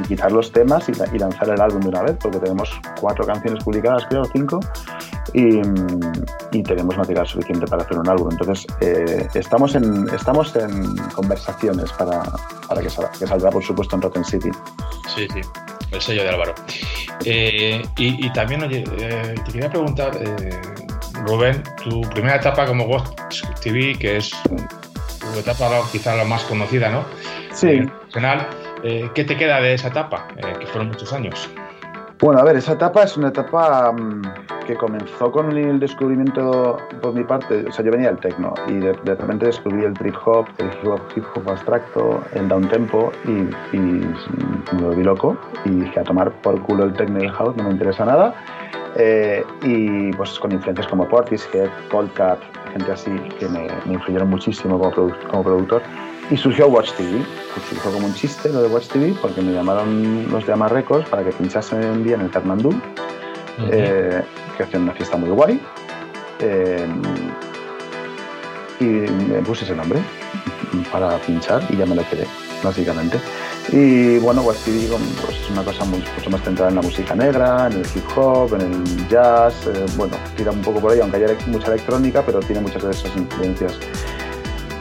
quitar 0.07 0.31
los 0.31 0.51
temas 0.51 0.87
y, 0.89 1.17
lanzar 1.17 1.49
el 1.49 1.61
álbum 1.61 1.81
de 1.81 1.89
una 1.89 2.03
vez, 2.03 2.17
porque 2.21 2.39
tenemos 2.39 2.69
cuatro 2.99 3.25
canciones 3.25 3.63
publicadas, 3.63 4.05
creo, 4.07 4.23
cinco, 4.25 4.59
y, 5.33 5.61
tenemos 6.63 6.97
material 6.97 7.27
suficiente 7.27 7.65
para 7.67 7.83
hacer 7.83 7.97
un 7.97 8.09
álbum. 8.09 8.29
Entonces, 8.31 8.65
eh, 8.81 9.27
estamos, 9.33 9.75
en, 9.75 10.07
estamos 10.13 10.55
en 10.55 10.95
conversaciones 11.13 11.91
para, 11.93 12.23
para 12.67 12.81
que, 12.81 12.89
salga, 12.89 13.11
que 13.11 13.27
saldrá, 13.27 13.49
por 13.49 13.63
supuesto, 13.63 13.95
en 13.95 14.01
Rotten 14.01 14.25
City. 14.25 14.49
Sí, 15.15 15.27
sí. 15.33 15.41
el 15.91 16.01
sello 16.01 16.23
de 16.23 16.29
Álvaro. 16.29 16.55
Eh, 17.25 17.81
y, 17.97 18.31
también, 18.33 18.63
oye, 18.63 18.83
eh, 18.99 19.35
te 19.45 19.51
quería 19.51 19.69
preguntar, 19.69 20.11
Rubén, 21.25 21.63
tu 21.83 22.01
primera 22.01 22.37
etapa 22.37 22.65
como 22.65 22.85
Watch 22.85 23.43
TV, 23.61 23.97
que 23.97 24.17
es 24.17 24.31
tu 25.33 25.39
etapa 25.39 25.69
quizá 25.91 26.15
la 26.15 26.23
más 26.23 26.43
conocida, 26.43 26.89
¿no? 26.89 27.05
Sí. 27.59 27.89
¿Qué 29.13 29.23
te 29.25 29.35
queda 29.35 29.59
de 29.59 29.73
esa 29.73 29.89
etapa, 29.89 30.25
que 30.59 30.65
fueron 30.67 30.87
muchos 30.87 31.11
años? 31.11 31.49
Bueno, 32.21 32.39
a 32.39 32.43
ver, 32.43 32.55
esa 32.55 32.73
etapa 32.73 33.03
es 33.03 33.17
una 33.17 33.29
etapa 33.29 33.91
mm, 33.91 34.21
que 34.65 34.75
comenzó 34.75 35.29
con 35.29 35.57
el 35.57 35.79
descubrimiento 35.79 36.77
por 37.01 37.13
mi 37.13 37.23
parte, 37.23 37.65
o 37.67 37.71
sea, 37.71 37.83
yo 37.83 37.91
venía 37.91 38.07
del 38.07 38.17
techno 38.17 38.53
y 38.67 38.75
de, 38.75 38.93
repente 38.93 39.45
descubrí 39.47 39.83
el 39.83 39.93
trip 39.93 40.15
hop, 40.25 40.45
el 40.57 40.67
hip 41.15 41.25
hop, 41.35 41.49
abstracto, 41.49 42.23
el 42.33 42.47
down 42.47 42.67
tempo 42.69 43.11
y, 43.25 43.31
me 43.73 44.81
volví 44.81 45.03
loco 45.03 45.37
y 45.65 45.69
dije 45.69 45.99
a 45.99 46.03
tomar 46.03 46.31
por 46.41 46.61
culo 46.61 46.85
el 46.85 46.93
techno 46.93 47.19
y 47.19 47.25
el 47.25 47.31
house, 47.31 47.55
no 47.57 47.63
me 47.63 47.71
interesa 47.71 48.05
nada. 48.05 48.33
Eh, 48.95 49.43
y 49.63 50.11
pues 50.13 50.37
con 50.39 50.51
influencias 50.51 50.87
como 50.87 51.07
Portishead, 51.07 51.69
Coldcat, 51.89 52.39
gente 52.73 52.91
así 52.91 53.11
que 53.39 53.47
me, 53.47 53.67
influyeron 53.85 54.29
muchísimo 54.29 54.77
como, 54.77 55.13
como 55.29 55.43
productor. 55.43 55.81
Y 56.31 56.37
surgió 56.37 56.67
Watch 56.67 56.91
TV, 56.93 57.25
pues 57.53 57.65
surgió 57.67 57.91
como 57.91 58.05
un 58.05 58.13
chiste 58.13 58.49
lo 58.49 58.61
de 58.61 58.67
Watch 58.67 58.87
TV, 58.87 59.15
porque 59.19 59.41
me 59.41 59.51
llamaron 59.51 60.31
los 60.31 60.45
de 60.45 60.53
Ama 60.53 60.67
Records 60.67 61.09
para 61.09 61.23
que 61.23 61.31
pinchasen 61.31 61.83
un 61.83 62.03
día 62.03 62.15
en 62.15 62.21
el 62.21 62.29
Kathmandu, 62.29 62.71
eh, 63.71 64.21
que 64.55 64.63
hacían 64.63 64.83
una 64.83 64.93
fiesta 64.93 65.17
muy 65.17 65.31
guay. 65.31 65.59
Eh, 66.39 66.87
y 68.79 68.85
me 68.85 69.41
puse 69.41 69.65
ese 69.65 69.75
nombre 69.75 69.99
para 70.91 71.17
pinchar 71.17 71.63
y 71.69 71.77
ya 71.77 71.85
me 71.85 71.95
lo 71.95 72.07
quedé, 72.07 72.25
básicamente. 72.63 73.19
Y 73.71 74.19
bueno, 74.19 74.41
Watch 74.41 74.59
TV 74.59 74.87
pues, 75.21 75.35
es 75.35 75.49
una 75.49 75.63
cosa 75.63 75.83
mucho 75.85 76.29
más 76.29 76.41
centrada 76.43 76.69
en 76.69 76.75
la 76.75 76.81
música 76.81 77.15
negra, 77.15 77.67
en 77.67 77.73
el 77.73 77.85
hip 77.85 78.05
hop, 78.15 78.53
en 78.53 78.61
el 78.61 79.07
jazz. 79.09 79.53
Eh, 79.67 79.85
bueno, 79.97 80.15
tira 80.37 80.51
un 80.51 80.61
poco 80.61 80.79
por 80.79 80.91
ahí, 80.91 80.99
aunque 80.99 81.17
haya 81.17 81.35
mucha 81.47 81.67
electrónica, 81.73 82.23
pero 82.25 82.39
tiene 82.39 82.61
muchas 82.61 82.83
de 82.83 82.91
esas 82.91 83.15
influencias. 83.15 83.79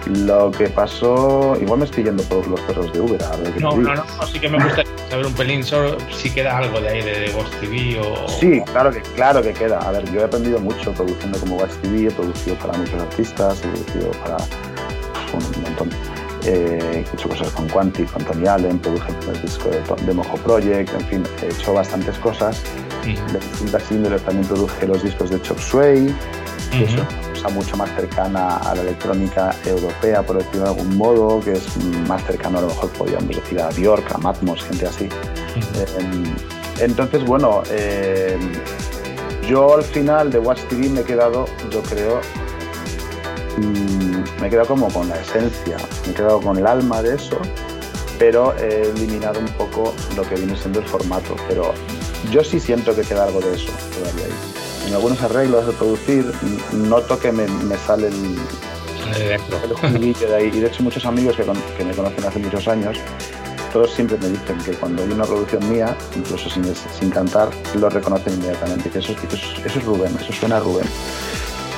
Lo 0.09 0.51
que 0.51 0.69
pasó, 0.69 1.55
igual 1.61 1.81
me 1.81 1.85
estoy 1.85 2.05
yendo 2.05 2.23
por 2.25 2.47
los 2.47 2.61
perros 2.63 2.91
de 2.93 3.01
Uber. 3.01 3.23
A 3.23 3.37
ver 3.37 3.61
no, 3.61 3.77
no, 3.77 3.95
no, 3.95 4.05
sí 4.27 4.39
que 4.41 4.49
me 4.49 4.63
gusta 4.63 4.83
saber 5.11 5.27
un 5.27 5.35
pelín 5.35 5.63
solo 5.63 5.99
si 6.11 6.31
queda 6.31 6.57
algo 6.57 6.81
de 6.81 6.89
ahí 6.89 7.03
de, 7.03 7.31
Ghost 7.33 7.53
TV 7.61 8.01
o. 8.01 8.27
Sí, 8.29 8.63
claro 8.73 8.91
que, 8.91 9.03
claro 9.03 9.43
que 9.43 9.53
queda. 9.53 9.79
A 9.81 9.93
ver, 9.93 10.11
yo 10.11 10.21
he 10.21 10.25
aprendido 10.25 10.61
mucho 10.61 10.93
produciendo 10.93 11.39
como 11.41 11.59
Ghost 11.59 11.81
TV, 11.83 12.07
he 12.07 12.11
producido 12.11 12.57
para 12.57 12.79
muchos 12.79 13.01
artistas, 13.01 13.63
he 13.63 13.69
producido 13.69 14.11
para 14.23 14.37
un 15.35 15.63
montón. 15.63 15.91
Eh, 16.45 17.05
he 17.07 17.15
hecho 17.15 17.29
cosas 17.29 17.51
con 17.51 17.69
Quantic, 17.69 18.11
con 18.11 18.25
Tony 18.25 18.47
Allen, 18.47 18.79
produje 18.79 19.13
el 19.31 19.43
disco 19.43 19.69
de, 19.69 20.15
Mojo 20.15 20.37
Project, 20.39 20.95
en 20.95 21.07
fin, 21.07 21.23
he 21.43 21.47
hecho 21.47 21.75
bastantes 21.75 22.17
cosas 22.19 22.63
de 23.05 23.39
distintas 23.39 23.91
índoles. 23.91 24.23
También 24.23 24.47
produje 24.47 24.87
los 24.87 25.03
discos 25.03 25.29
de 25.29 25.43
Chop 25.43 25.59
Sway, 25.59 26.15
que 26.71 26.85
es 26.85 26.93
una 26.93 27.07
cosa 27.33 27.49
mucho 27.51 27.77
más 27.77 27.91
cercana 27.95 28.57
a 28.59 28.75
la 28.75 28.83
electrónica 28.83 29.55
europea, 29.65 30.23
por 30.23 30.39
decirlo 30.39 30.65
de 30.65 30.69
algún 30.69 30.97
modo, 30.97 31.41
que 31.41 31.53
es 31.53 31.77
más 32.07 32.25
cercano 32.25 32.59
a 32.59 32.61
lo 32.63 32.67
mejor 32.69 32.91
podríamos 32.91 33.29
decir 33.29 33.61
a 33.61 33.69
Bjork, 33.71 34.15
a 34.15 34.19
Matmos, 34.19 34.63
gente 34.65 34.87
así. 34.87 35.09
Em, 35.99 36.25
entonces, 36.81 37.25
bueno, 37.25 37.63
em, 37.71 38.53
yo 39.49 39.75
al 39.77 39.83
final 39.83 40.31
de 40.31 40.39
Watch 40.39 40.61
TV 40.69 40.89
me 40.89 41.01
he 41.01 41.05
quedado, 41.05 41.47
yo 41.71 41.83
creo, 41.83 42.21
mm, 43.57 44.41
me 44.41 44.47
he 44.47 44.51
quedado 44.51 44.69
como 44.69 44.89
con 44.89 45.09
la 45.09 45.17
esencia, 45.21 45.77
me 46.07 46.13
he 46.13 46.15
quedado 46.15 46.41
con 46.41 46.59
el 46.59 46.67
alma 46.67 47.03
de 47.03 47.15
eso, 47.15 47.39
pero 48.19 48.55
he 48.59 48.83
eliminado 48.83 49.41
un 49.41 49.49
poco 49.49 49.95
lo 50.17 50.23
que 50.23 50.35
viene 50.35 50.57
siendo 50.57 50.81
el 50.81 50.87
formato. 50.87 51.37
Pero 51.49 51.73
yo 52.31 52.43
sí 52.43 52.61
siento 52.61 52.95
que 52.95 53.03
queda 53.03 53.25
algo 53.25 53.41
de 53.41 53.55
eso 53.55 53.73
todavía 53.95 54.27
ahí 54.27 54.68
algunos 54.95 55.21
arreglos 55.23 55.67
de 55.67 55.73
producir 55.73 56.25
noto 56.73 57.19
que 57.19 57.33
me, 57.33 57.47
sale 57.87 58.09
el, 58.09 58.39
el 59.17 60.15
de 60.15 60.35
ahí. 60.35 60.51
Y 60.53 60.61
de 60.61 60.67
hecho 60.67 60.83
muchos 60.83 61.05
amigos 61.05 61.37
que, 61.37 61.85
me 61.85 61.93
conocen 61.95 62.25
hace 62.25 62.39
muchos 62.39 62.69
años, 62.69 62.99
todos 63.73 63.93
siempre 63.93 64.17
me 64.19 64.29
dicen 64.29 64.59
que 64.59 64.73
cuando 64.73 65.03
hay 65.03 65.11
una 65.11 65.25
producción 65.25 65.69
mía, 65.71 65.97
incluso 66.17 66.49
sin, 66.49 67.11
cantar, 67.11 67.51
lo 67.79 67.89
reconocen 67.89 68.35
inmediatamente, 68.35 68.91
que 68.91 68.99
eso, 68.99 69.13
eso, 69.13 69.79
es 69.79 69.85
Rubén, 69.85 70.17
eso 70.21 70.33
suena 70.33 70.57
a 70.57 70.61
Rubén. 70.61 70.87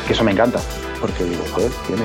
Que 0.07 0.13
eso 0.13 0.25
me 0.25 0.33
encanta, 0.33 0.61
porque 1.01 1.25
digo, 1.25 1.43
joder, 1.53 1.71
tiene, 1.87 2.03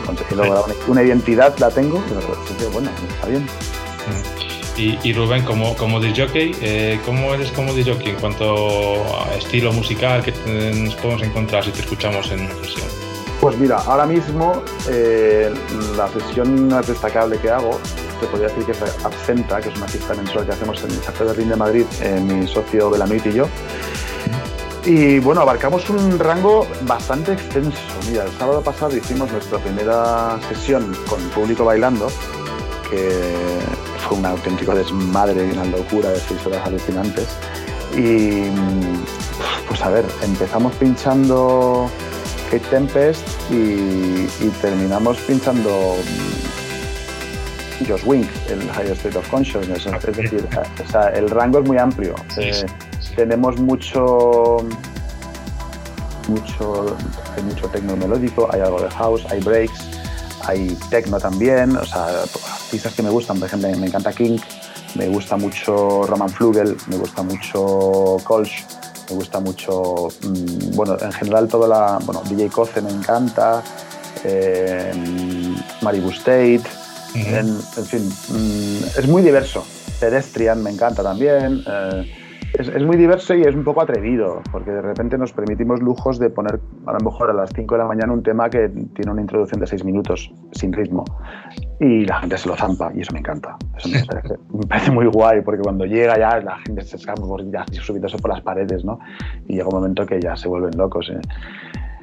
una 0.87 1.03
identidad, 1.03 1.57
la 1.59 1.69
tengo, 1.69 2.03
pero 2.07 2.71
bueno, 2.71 2.89
está 3.15 3.27
bien. 3.27 3.43
Mm. 3.43 4.44
Y, 4.77 5.13
Rubén, 5.13 5.43
como, 5.45 5.73
como 5.75 6.01
jockey, 6.01 6.53
eh, 6.61 6.99
¿cómo 7.05 7.33
eres 7.33 7.49
como 7.51 7.71
jockey 7.71 8.09
en 8.09 8.15
cuanto 8.15 9.05
a 9.21 9.33
estilo 9.35 9.71
musical 9.71 10.21
que 10.21 10.33
nos 10.73 10.95
podemos 10.95 11.23
encontrar 11.23 11.63
si 11.63 11.71
te 11.71 11.79
escuchamos 11.79 12.29
en 12.31 12.49
sesión? 12.61 12.87
Pues 13.39 13.57
mira, 13.57 13.77
ahora 13.77 14.05
mismo 14.05 14.63
eh, 14.89 15.53
la 15.95 16.09
sesión 16.09 16.67
más 16.67 16.87
destacable 16.87 17.37
que 17.37 17.49
hago, 17.49 17.79
te 18.19 18.27
podría 18.27 18.49
decir 18.49 18.65
que 18.65 18.71
es 18.71 19.05
Absenta, 19.05 19.61
que 19.61 19.69
es 19.69 19.77
una 19.77 19.87
fiesta 19.87 20.13
mensual 20.13 20.45
que 20.45 20.51
hacemos 20.51 20.83
en 20.83 20.91
el 20.91 20.99
Café 20.99 21.23
Berlín 21.23 21.49
de 21.49 21.55
Madrid, 21.55 21.85
eh, 22.01 22.19
mi 22.19 22.45
socio 22.45 22.89
Belanuit 22.89 23.25
y 23.27 23.33
yo. 23.33 23.47
Y 24.85 25.19
bueno, 25.19 25.41
abarcamos 25.41 25.89
un 25.89 26.19
rango 26.19 26.67
bastante 26.81 27.33
extenso. 27.33 27.79
Mira, 28.09 28.25
el 28.25 28.31
sábado 28.31 28.61
pasado 28.61 28.95
hicimos 28.95 29.31
nuestra 29.31 29.57
primera 29.59 30.37
sesión 30.49 30.95
con 31.09 31.19
público 31.29 31.65
bailando, 31.65 32.07
que 32.89 33.21
fue 34.07 34.17
un 34.17 34.25
auténtico 34.25 34.73
desmadre 34.73 35.47
y 35.47 35.51
una 35.51 35.65
locura 35.65 36.09
de 36.09 36.19
seis 36.19 36.45
horas 36.45 36.65
alucinantes. 36.65 37.27
Y 37.95 38.49
pues 39.67 39.81
a 39.81 39.89
ver, 39.89 40.05
empezamos 40.21 40.73
pinchando 40.75 41.89
Kate 42.45 42.65
Tempest 42.69 43.27
y, 43.51 44.27
terminamos 44.61 45.17
pinchando 45.19 45.95
Josh 47.87 48.03
Wink, 48.05 48.27
el 48.49 48.63
Higher 48.63 48.91
State 48.91 49.17
of 49.17 49.29
Consciousness. 49.29 49.85
Es 49.85 50.17
decir, 50.17 50.47
el 51.13 51.29
rango 51.29 51.59
es 51.59 51.65
muy 51.65 51.77
amplio. 51.77 52.15
Eh, 52.37 52.65
tenemos 53.15 53.57
mucho 53.59 54.57
mucho, 56.27 56.97
hay 57.35 57.43
mucho 57.43 57.67
tecno 57.69 57.95
melódico, 57.95 58.49
hay 58.51 58.61
algo 58.61 58.81
de 58.81 58.89
house, 58.89 59.25
hay 59.29 59.39
breaks, 59.41 59.79
hay 60.43 60.75
techno 60.89 61.19
también, 61.19 61.77
o 61.77 61.85
sea, 61.85 62.07
artistas 62.65 62.93
que 62.93 63.03
me 63.03 63.09
gustan, 63.09 63.39
por 63.39 63.47
ejemplo, 63.47 63.69
me 63.77 63.87
encanta 63.87 64.11
King, 64.11 64.37
me 64.95 65.07
gusta 65.07 65.37
mucho 65.37 66.03
Roman 66.03 66.29
Flugel, 66.29 66.75
me 66.87 66.97
gusta 66.97 67.23
mucho 67.23 68.17
Kolsch, 68.23 68.65
me 69.09 69.15
gusta 69.15 69.39
mucho, 69.39 70.07
mm, 70.23 70.75
bueno, 70.75 70.97
en 70.99 71.11
general 71.11 71.47
toda 71.47 71.67
la, 71.67 71.99
bueno, 72.05 72.21
DJ 72.27 72.49
Koze 72.49 72.81
me 72.81 72.91
encanta, 72.91 73.63
eh, 74.23 74.91
Maribu 75.81 76.09
State, 76.09 76.63
en, 77.13 77.57
fin, 77.85 78.09
mm, 78.29 78.99
es 78.99 79.07
muy 79.07 79.21
diverso. 79.21 79.65
Pedestrian 79.99 80.61
me 80.61 80.69
encanta 80.71 81.01
también. 81.01 81.63
Eh, 81.65 82.24
es, 82.59 82.85
muy 82.85 82.97
diverso 82.97 83.33
y 83.33 83.41
es 83.41 83.55
un 83.55 83.63
poco 83.63 83.81
atrevido, 83.81 84.41
porque 84.51 84.71
de 84.71 84.81
repente 84.81 85.17
nos 85.17 85.31
permitimos 85.33 85.81
lujos 85.81 86.19
de 86.19 86.29
poner 86.29 86.59
a 86.85 86.93
lo 86.93 86.99
mejor 86.99 87.29
a 87.29 87.33
las 87.33 87.51
5 87.53 87.75
de 87.75 87.79
la 87.79 87.87
mañana 87.87 88.13
un 88.13 88.23
tema 88.23 88.49
que 88.49 88.69
tiene 88.69 89.11
una 89.11 89.21
introducción 89.21 89.59
de 89.59 89.67
6 89.67 89.85
minutos 89.85 90.31
sin 90.51 90.73
ritmo 90.73 91.05
y 91.79 92.05
la 92.05 92.19
gente 92.19 92.37
se 92.37 92.47
lo 92.47 92.55
zampa 92.55 92.91
y 92.93 93.01
eso 93.01 93.13
me 93.13 93.19
encanta. 93.19 93.57
Eso 93.77 93.89
me 93.89 94.03
parece, 94.67 94.91
muy 94.91 95.07
guay 95.07 95.41
porque 95.41 95.61
cuando 95.61 95.85
llega 95.85 96.17
ya 96.17 96.39
la 96.39 96.57
gente 96.59 96.81
se 96.81 96.97
escapa 96.97 97.21
ya 97.51 97.65
subiéndose 97.81 98.17
por 98.17 98.31
las 98.31 98.41
paredes 98.41 98.85
¿no? 98.85 98.99
y 99.47 99.55
llega 99.55 99.67
un 99.67 99.75
momento 99.75 100.05
que 100.05 100.19
ya 100.19 100.35
se 100.35 100.47
vuelven 100.47 100.77
locos. 100.77 101.09
¿eh? 101.09 101.19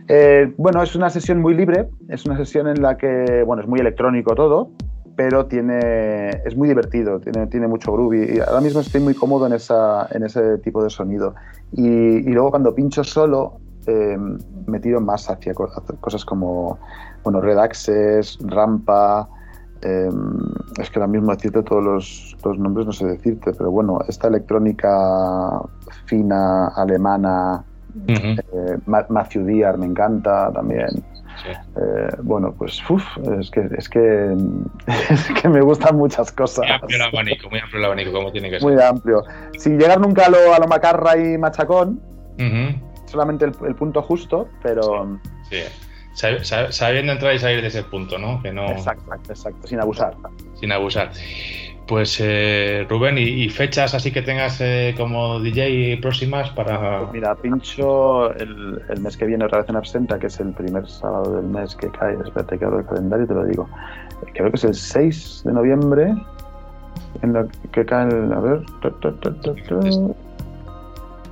Eh, 0.08 0.52
bueno, 0.56 0.82
es 0.82 0.94
una 0.94 1.10
sesión 1.10 1.40
muy 1.40 1.54
libre, 1.54 1.88
es 2.08 2.26
una 2.26 2.36
sesión 2.36 2.68
en 2.68 2.82
la 2.82 2.96
que, 2.96 3.42
bueno, 3.46 3.62
es 3.62 3.68
muy 3.68 3.80
electrónico 3.80 4.34
todo, 4.34 4.70
pero 5.16 5.46
tiene, 5.46 6.30
es 6.44 6.56
muy 6.56 6.68
divertido, 6.68 7.20
tiene, 7.20 7.46
tiene 7.46 7.66
mucho 7.66 7.92
groovy. 7.92 8.36
Y 8.36 8.40
ahora 8.40 8.60
mismo 8.60 8.80
estoy 8.80 9.00
muy 9.00 9.14
cómodo 9.14 9.46
en, 9.46 9.52
esa, 9.52 10.08
en 10.10 10.24
ese 10.24 10.58
tipo 10.58 10.82
de 10.82 10.90
sonido. 10.90 11.34
Y, 11.72 11.86
y 11.86 12.32
luego 12.32 12.50
cuando 12.50 12.74
pincho 12.74 13.04
solo, 13.04 13.60
eh, 13.86 14.16
me 14.66 14.78
tiro 14.78 15.00
más 15.00 15.28
hacia 15.28 15.54
cosas 15.54 16.24
como 16.24 16.78
bueno, 17.24 17.40
Red 17.40 17.58
Access, 17.58 18.38
Rampa. 18.42 19.28
Eh, 19.82 20.10
es 20.80 20.90
que 20.90 20.98
ahora 21.00 21.08
mismo 21.08 21.34
decirte 21.34 21.62
todos 21.62 21.82
los, 21.82 22.36
los, 22.44 22.58
nombres 22.58 22.86
no 22.86 22.92
sé 22.92 23.04
decirte, 23.06 23.52
pero 23.52 23.70
bueno, 23.72 23.98
esta 24.06 24.28
electrónica 24.28 25.60
fina, 26.06 26.68
alemana, 26.68 27.64
eh, 28.06 28.78
Matthew 28.86 29.44
Diar 29.44 29.78
me 29.78 29.86
encanta 29.86 30.52
también. 30.52 31.02
Eh, 31.46 32.16
bueno, 32.22 32.54
pues 32.56 32.82
es, 33.40 33.50
que, 33.50 33.68
es, 33.76 33.88
que, 33.88 34.36
es 35.10 35.30
que 35.40 35.48
me 35.48 35.60
gustan 35.60 35.96
muchas 35.96 36.32
cosas. 36.32 36.66
Muy 36.66 36.72
amplio 36.72 36.96
el 36.96 37.02
abanico, 37.02 37.50
muy 37.50 37.58
amplio 37.58 37.78
el 37.78 37.84
abanico, 37.84 38.12
como 38.12 38.32
tiene 38.32 38.50
que 38.50 38.60
ser. 38.60 38.70
Muy 38.70 38.82
amplio. 38.82 39.22
Sin 39.58 39.78
llegar 39.78 40.00
nunca 40.00 40.26
a 40.26 40.30
lo, 40.30 40.54
a 40.54 40.58
lo 40.58 40.66
macarra 40.66 41.16
y 41.16 41.38
machacón, 41.38 42.00
solamente 43.06 43.44
el, 43.44 43.74
punto 43.74 44.02
justo, 44.02 44.48
pero... 44.62 45.18
Sí, 45.48 45.58
Sabiendo 46.14 47.12
entrar 47.12 47.34
y 47.34 47.38
salir 47.38 47.62
de 47.62 47.68
ese 47.68 47.82
punto, 47.84 48.18
¿no? 48.18 48.42
Que 48.42 48.52
no... 48.52 48.66
Exacto, 48.68 49.14
exacto, 49.14 49.66
sin 49.66 49.80
abusar. 49.80 50.14
Sin 50.60 50.70
abusar. 50.70 51.10
Pues 51.86 52.18
eh, 52.20 52.86
Rubén, 52.88 53.18
¿y, 53.18 53.48
fechas 53.48 53.92
así 53.94 54.12
que 54.12 54.22
tengas 54.22 54.60
eh, 54.60 54.94
como 54.96 55.40
DJ 55.40 55.98
próximas 56.00 56.48
para...? 56.50 57.00
Pues 57.00 57.12
mira, 57.12 57.34
pincho 57.34 58.32
el, 58.34 58.80
mes 59.00 59.16
que 59.16 59.26
viene 59.26 59.44
otra 59.44 59.58
vez 59.58 59.68
en 59.68 59.76
Absenta, 59.76 60.18
que 60.18 60.28
es 60.28 60.38
el 60.38 60.52
primer 60.52 60.88
sábado 60.88 61.36
del 61.36 61.46
mes 61.46 61.74
que 61.74 61.88
cae. 61.88 62.16
Espérate 62.24 62.58
que 62.58 62.64
abro 62.64 62.78
el 62.80 62.86
calendario 62.86 63.26
te 63.26 63.34
lo 63.34 63.44
digo. 63.44 63.68
Creo 64.32 64.50
que 64.50 64.56
es 64.56 64.64
el 64.64 64.74
6 64.74 65.42
de 65.44 65.52
noviembre, 65.52 66.14
en 67.22 67.32
lo 67.32 67.48
que 67.72 67.84
cae 67.84 68.08
el... 68.08 68.32
A 68.32 68.40
ver... 68.40 68.62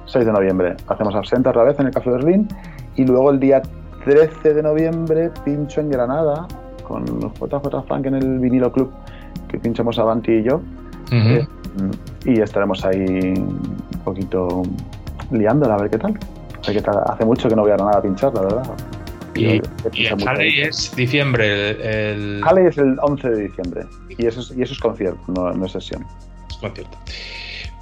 6 0.07 0.27
de 0.27 0.33
noviembre. 0.33 0.77
Hacemos 0.89 1.15
Absenta 1.15 1.51
otra 1.51 1.63
vez 1.63 1.79
en 1.79 1.87
el 1.87 1.93
Café 1.93 2.11
Berlín 2.11 2.49
y 2.97 3.05
luego 3.05 3.31
el 3.31 3.39
día 3.39 3.63
13 4.05 4.55
de 4.55 4.63
noviembre 4.63 5.31
pincho 5.45 5.81
en 5.81 5.91
Granada 5.91 6.49
con 6.83 7.05
JJ 7.07 7.87
Frank 7.87 8.07
en 8.07 8.15
el 8.17 8.39
vinilo 8.41 8.73
club 8.73 8.93
que 9.51 9.59
pinchamos 9.59 9.99
Avanti 9.99 10.33
y 10.33 10.43
yo. 10.43 10.61
Eh, 11.13 11.47
y 12.25 12.41
estaremos 12.41 12.85
ahí 12.85 13.35
un 13.35 14.01
poquito 14.05 14.63
liándola 15.31 15.75
a 15.75 15.79
ver 15.79 15.91
qué 15.91 15.99
tal. 15.99 16.19
Hace 17.07 17.25
mucho 17.25 17.49
que 17.49 17.57
no 17.57 17.63
voy 17.63 17.73
a 17.73 17.77
nada 17.77 17.99
a 17.99 18.03
pinchar, 18.03 18.33
la 18.35 18.43
verdad. 18.43 18.63
Y, 19.35 19.61
y, 19.93 20.07
Halley 20.27 20.61
es 20.63 20.95
diciembre. 20.95 22.11
El... 22.13 22.43
Halley 22.45 22.67
es 22.67 22.79
el 22.79 22.97
11 23.01 23.31
de 23.31 23.43
diciembre. 23.43 23.87
Y 24.09 24.27
eso 24.27 24.41
es, 24.41 24.53
y 24.57 24.63
eso 24.63 24.75
es 24.75 24.79
concierto, 24.79 25.21
no, 25.29 25.51
no 25.53 25.67
es 25.67 25.73
sesión. 25.73 26.05
Es 26.49 26.57
concierto. 26.57 26.97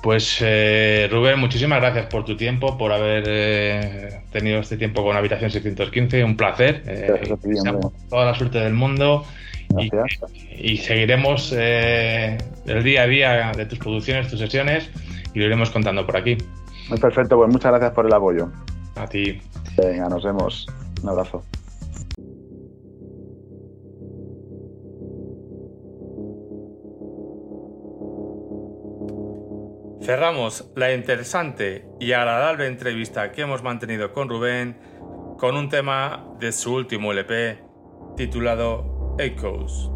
Pues 0.03 0.39
eh, 0.41 1.09
Rubén, 1.11 1.41
muchísimas 1.41 1.81
gracias 1.81 2.07
por 2.07 2.25
tu 2.25 2.37
tiempo, 2.37 2.79
por 2.79 2.93
haber 2.93 3.25
eh, 3.27 4.21
tenido 4.31 4.61
este 4.61 4.77
tiempo 4.77 5.03
con 5.03 5.17
Habitación 5.17 5.51
615. 5.51 6.23
Un 6.25 6.37
placer. 6.37 6.83
Eh, 6.87 7.37
toda 8.09 8.27
la 8.27 8.35
suerte 8.35 8.59
del 8.59 8.75
mundo. 8.75 9.25
Y, 10.59 10.79
seguiremos 10.79 11.53
el 11.53 12.39
día 12.83 13.03
a 13.03 13.07
día 13.07 13.53
de 13.55 13.67
tus 13.67 13.79
producciones, 13.79 14.29
tus 14.29 14.39
sesiones 14.41 14.89
y 15.35 15.41
lo 15.41 15.45
iremos 15.45 15.71
contando 15.71 16.07
por 16.07 16.17
aquí. 16.17 16.39
Muy 16.89 16.99
perfecto, 16.99 17.37
pues 17.37 17.51
muchas 17.53 17.73
gracias 17.73 17.93
por 17.93 18.07
el 18.07 18.15
apoyo. 18.15 18.51
A 18.97 19.07
ti. 19.07 19.41
Venga, 19.77 20.09
nos 20.09 20.25
vemos. 20.25 20.67
Un 21.03 21.09
abrazo. 21.11 21.45
Cerramos 30.09 30.71
la 30.75 30.95
interesante 30.95 31.85
y 32.01 32.13
agradable 32.13 32.67
entrevista 32.67 33.31
que 33.31 33.43
hemos 33.43 33.63
mantenido 33.63 34.11
con 34.15 34.31
Rubén 34.31 34.79
con 35.39 35.55
un 35.55 35.69
tema 35.69 36.25
de 36.41 36.51
su 36.53 36.73
último 36.73 37.13
LP 37.13 37.63
titulado 38.17 39.15
Echoes. 39.19 39.91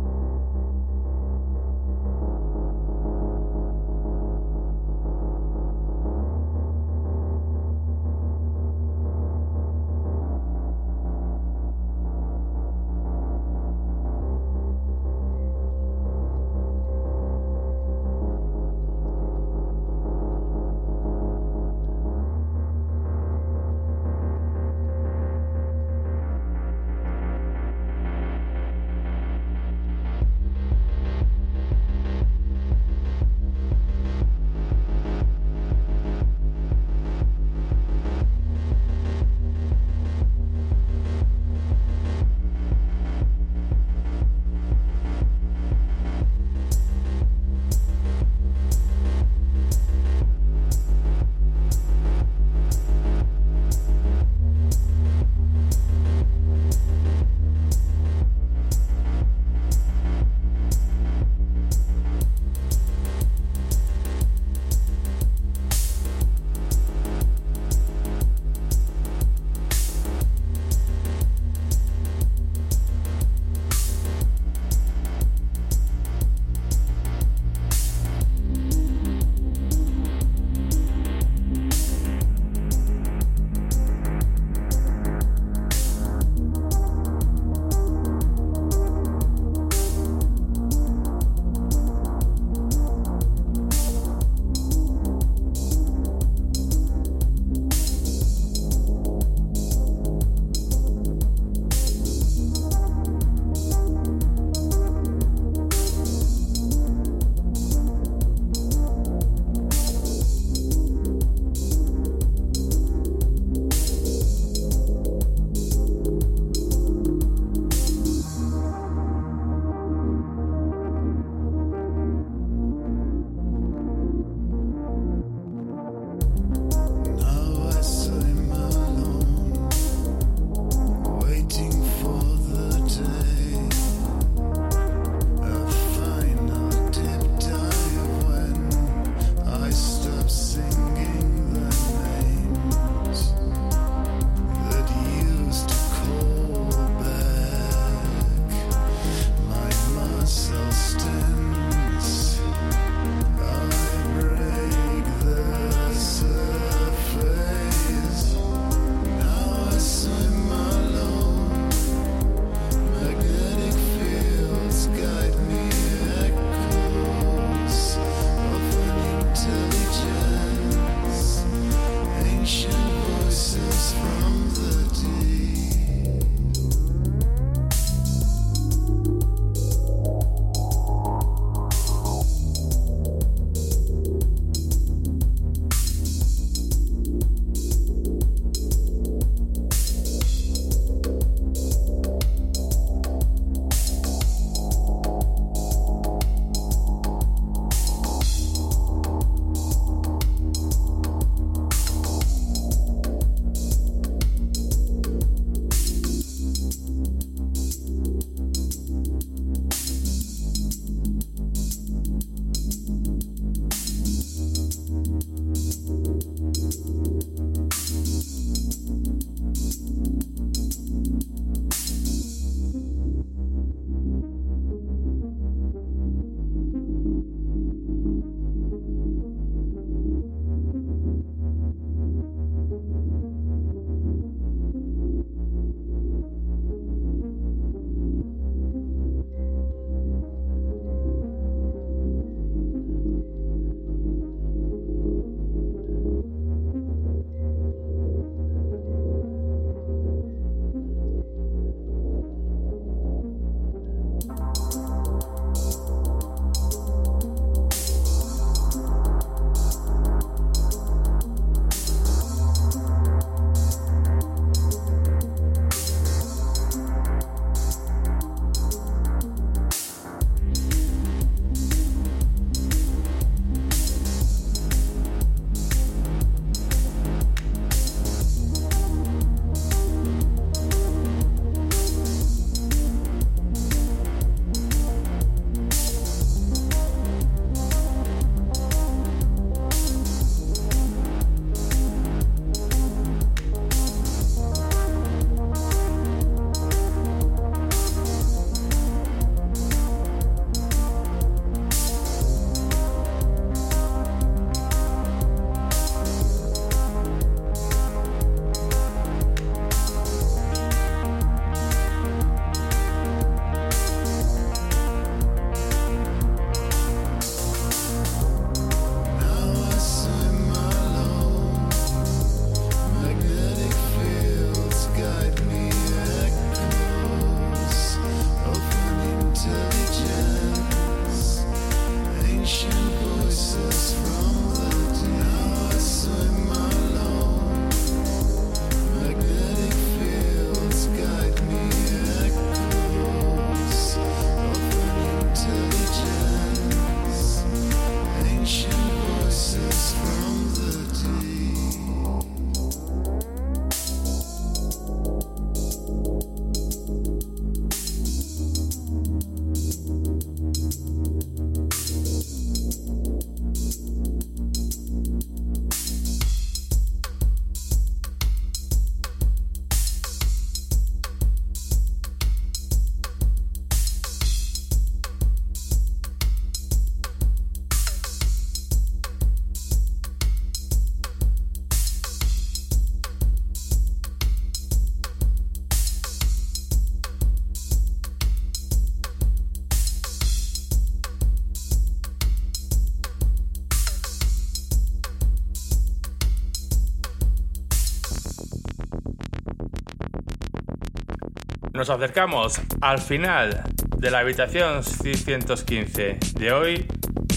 Nos 401.74 401.88
acercamos 401.88 402.60
al 402.80 402.98
final 402.98 403.62
de 403.96 404.10
la 404.10 404.18
habitación 404.18 404.82
615 404.84 406.18
de 406.34 406.52
hoy, 406.52 406.86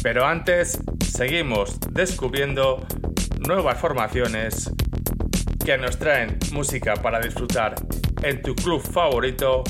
pero 0.03 0.25
antes 0.25 0.79
seguimos 1.03 1.79
descubriendo 1.91 2.85
nuevas 3.47 3.79
formaciones 3.79 4.71
que 5.63 5.77
nos 5.77 5.97
traen 5.97 6.37
música 6.51 6.95
para 6.95 7.19
disfrutar 7.19 7.75
en 8.23 8.41
tu 8.41 8.53
club 8.55 8.81
favorito 8.81 9.63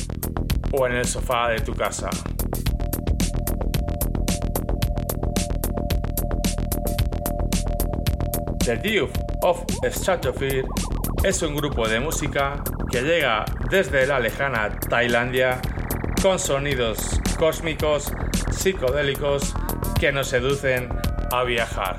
o 0.72 0.88
en 0.88 0.94
el 0.94 1.06
sofá 1.06 1.50
de 1.50 1.60
tu 1.60 1.74
casa. 1.74 2.10
The 8.66 8.78
Duke 8.78 9.14
of 9.44 9.64
Stratosphere 9.92 10.64
es 11.24 11.42
un 11.44 11.56
grupo 11.56 11.88
de 11.88 12.00
música 12.00 12.64
que 12.92 13.02
llega 13.02 13.46
desde 13.70 14.06
la 14.06 14.20
lejana 14.20 14.70
Tailandia 14.90 15.60
con 16.22 16.40
sonidos 16.40 17.20
cósmicos, 17.38 18.12
psicodélicos 18.52 19.54
que 20.00 20.12
nos 20.12 20.28
seducen 20.28 20.90
a 21.32 21.44
viajar. 21.44 21.95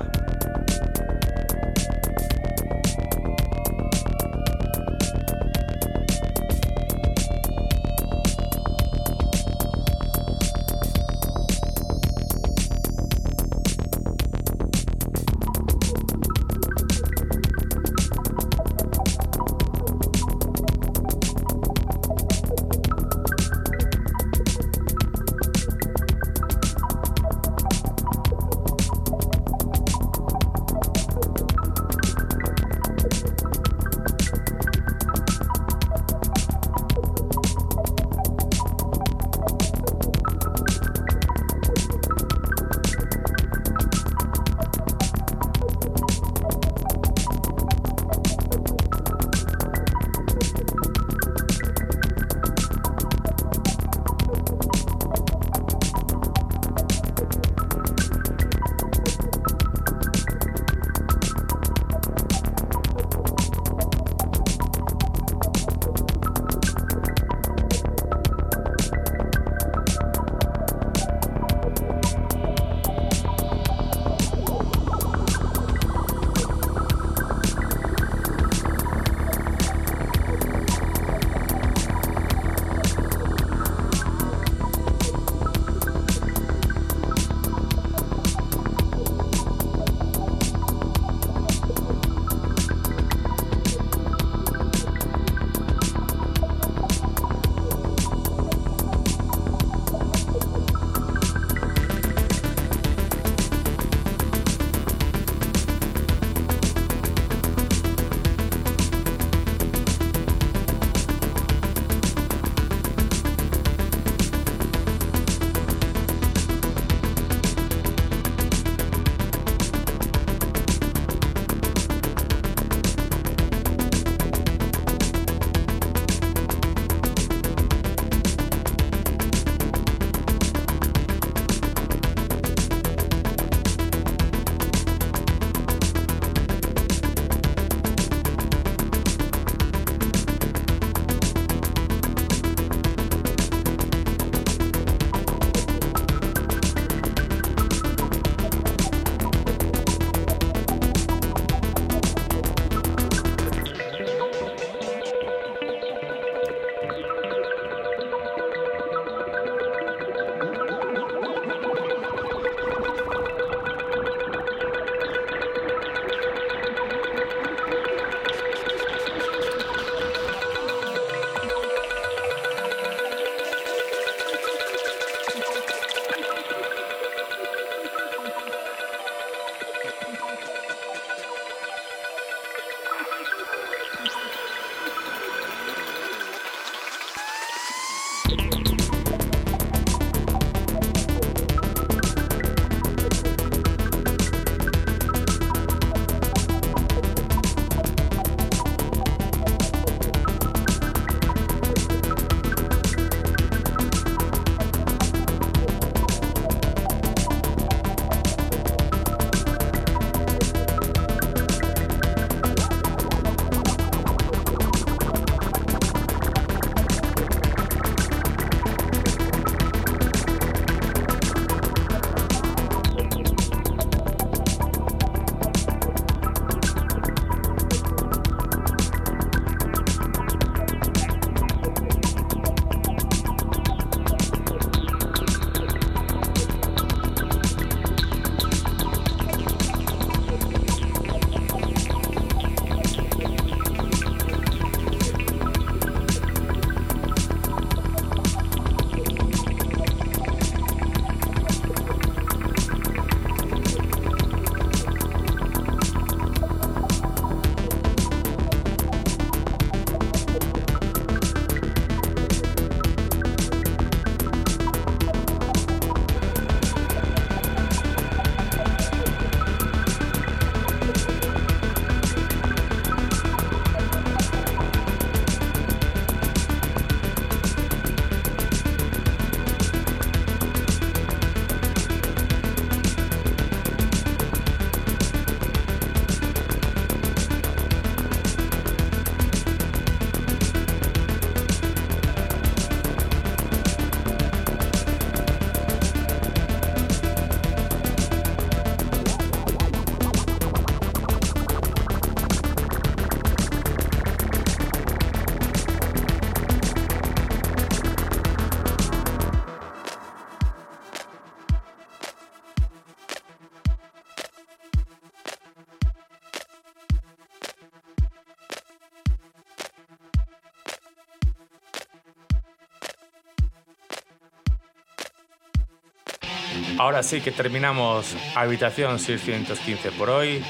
Ahora 326.79 327.01
sí 327.01 327.21
que 327.21 327.31
terminamos 327.31 328.15
habitación 328.35 328.99
615 328.99 329.91
por 329.91 330.11
hoy. 330.11 330.43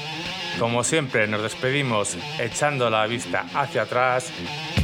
Como 0.58 0.84
siempre 0.84 1.26
nos 1.26 1.42
despedimos 1.42 2.18
echando 2.38 2.90
la 2.90 3.06
vista 3.06 3.46
hacia 3.54 3.82
atrás. 3.82 4.30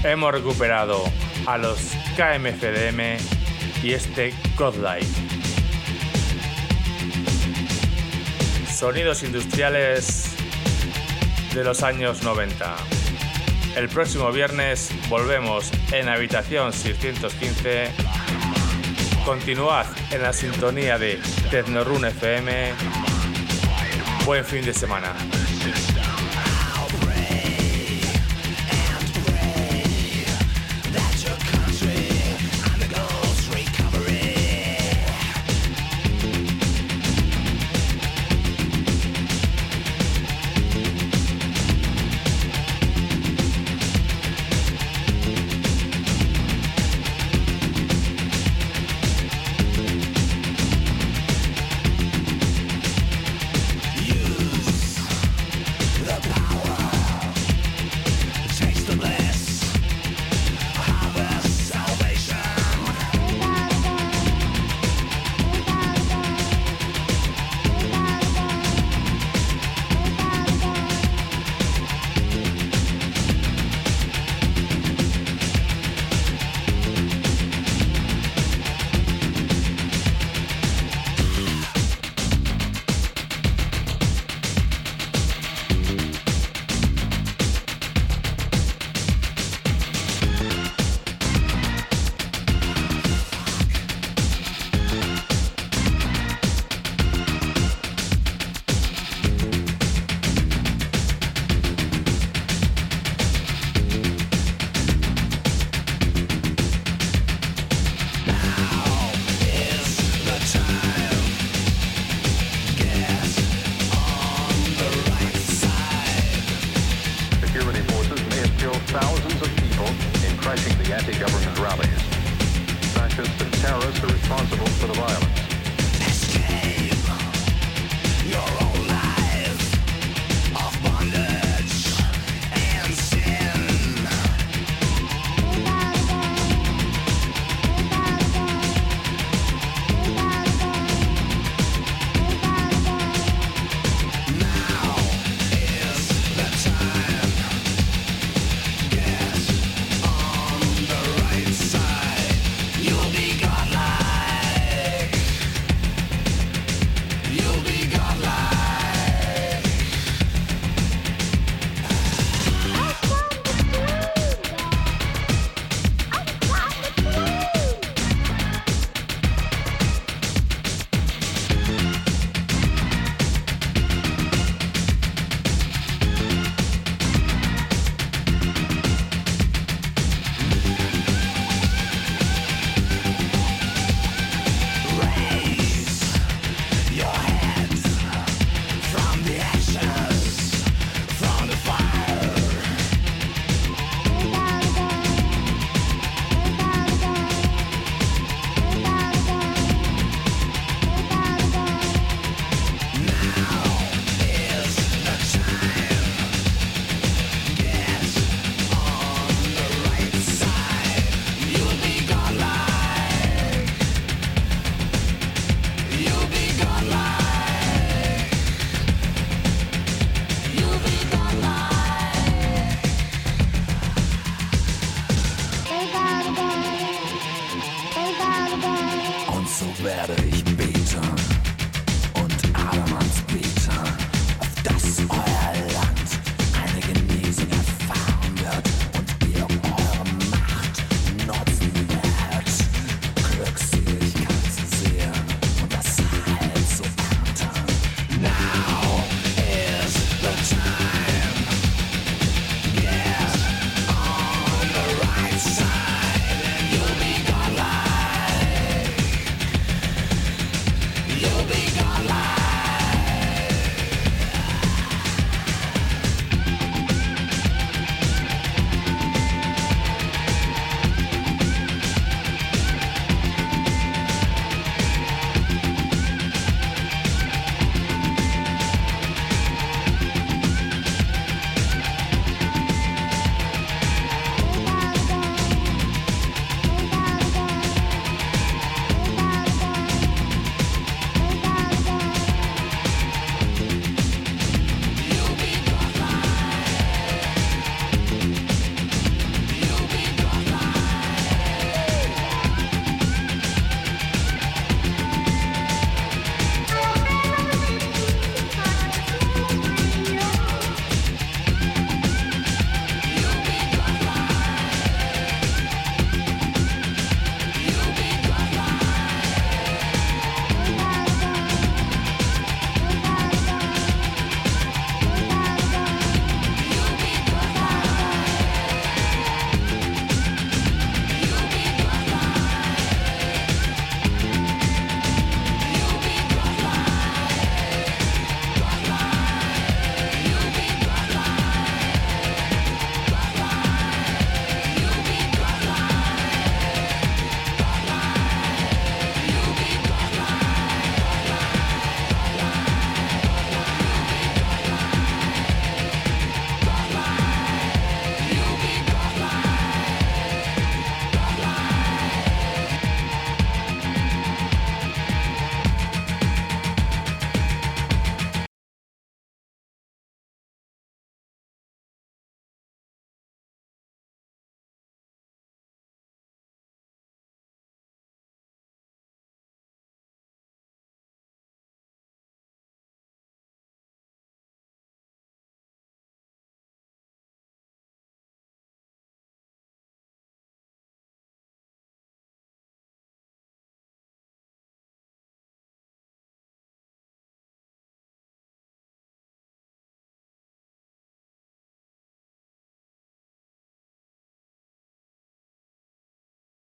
Hemos 0.05 0.33
recuperado 0.33 1.05
a 1.47 1.59
los 1.59 1.79
KMFDM 2.17 3.19
y 3.83 3.93
este 3.93 4.33
Godlight. 4.57 5.07
Sonidos 8.75 9.23
industriales 9.23 10.35
de 11.55 11.63
los 11.63 11.83
años 11.83 12.23
90. 12.23 12.75
El 13.77 13.89
próximo 13.91 14.33
viernes 14.33 14.91
volvemos 15.11 15.71
en 15.93 16.09
habitación 16.09 16.73
615. 16.73 18.24
Continuad 19.25 19.87
en 20.11 20.23
la 20.23 20.35
sintonía 20.35 20.99
de 20.99 21.19
Tecnorun 21.51 22.05
FM. 22.05 22.73
Buen 24.27 24.45
fin 24.45 24.65
de 24.65 24.75
semana. 24.75 25.15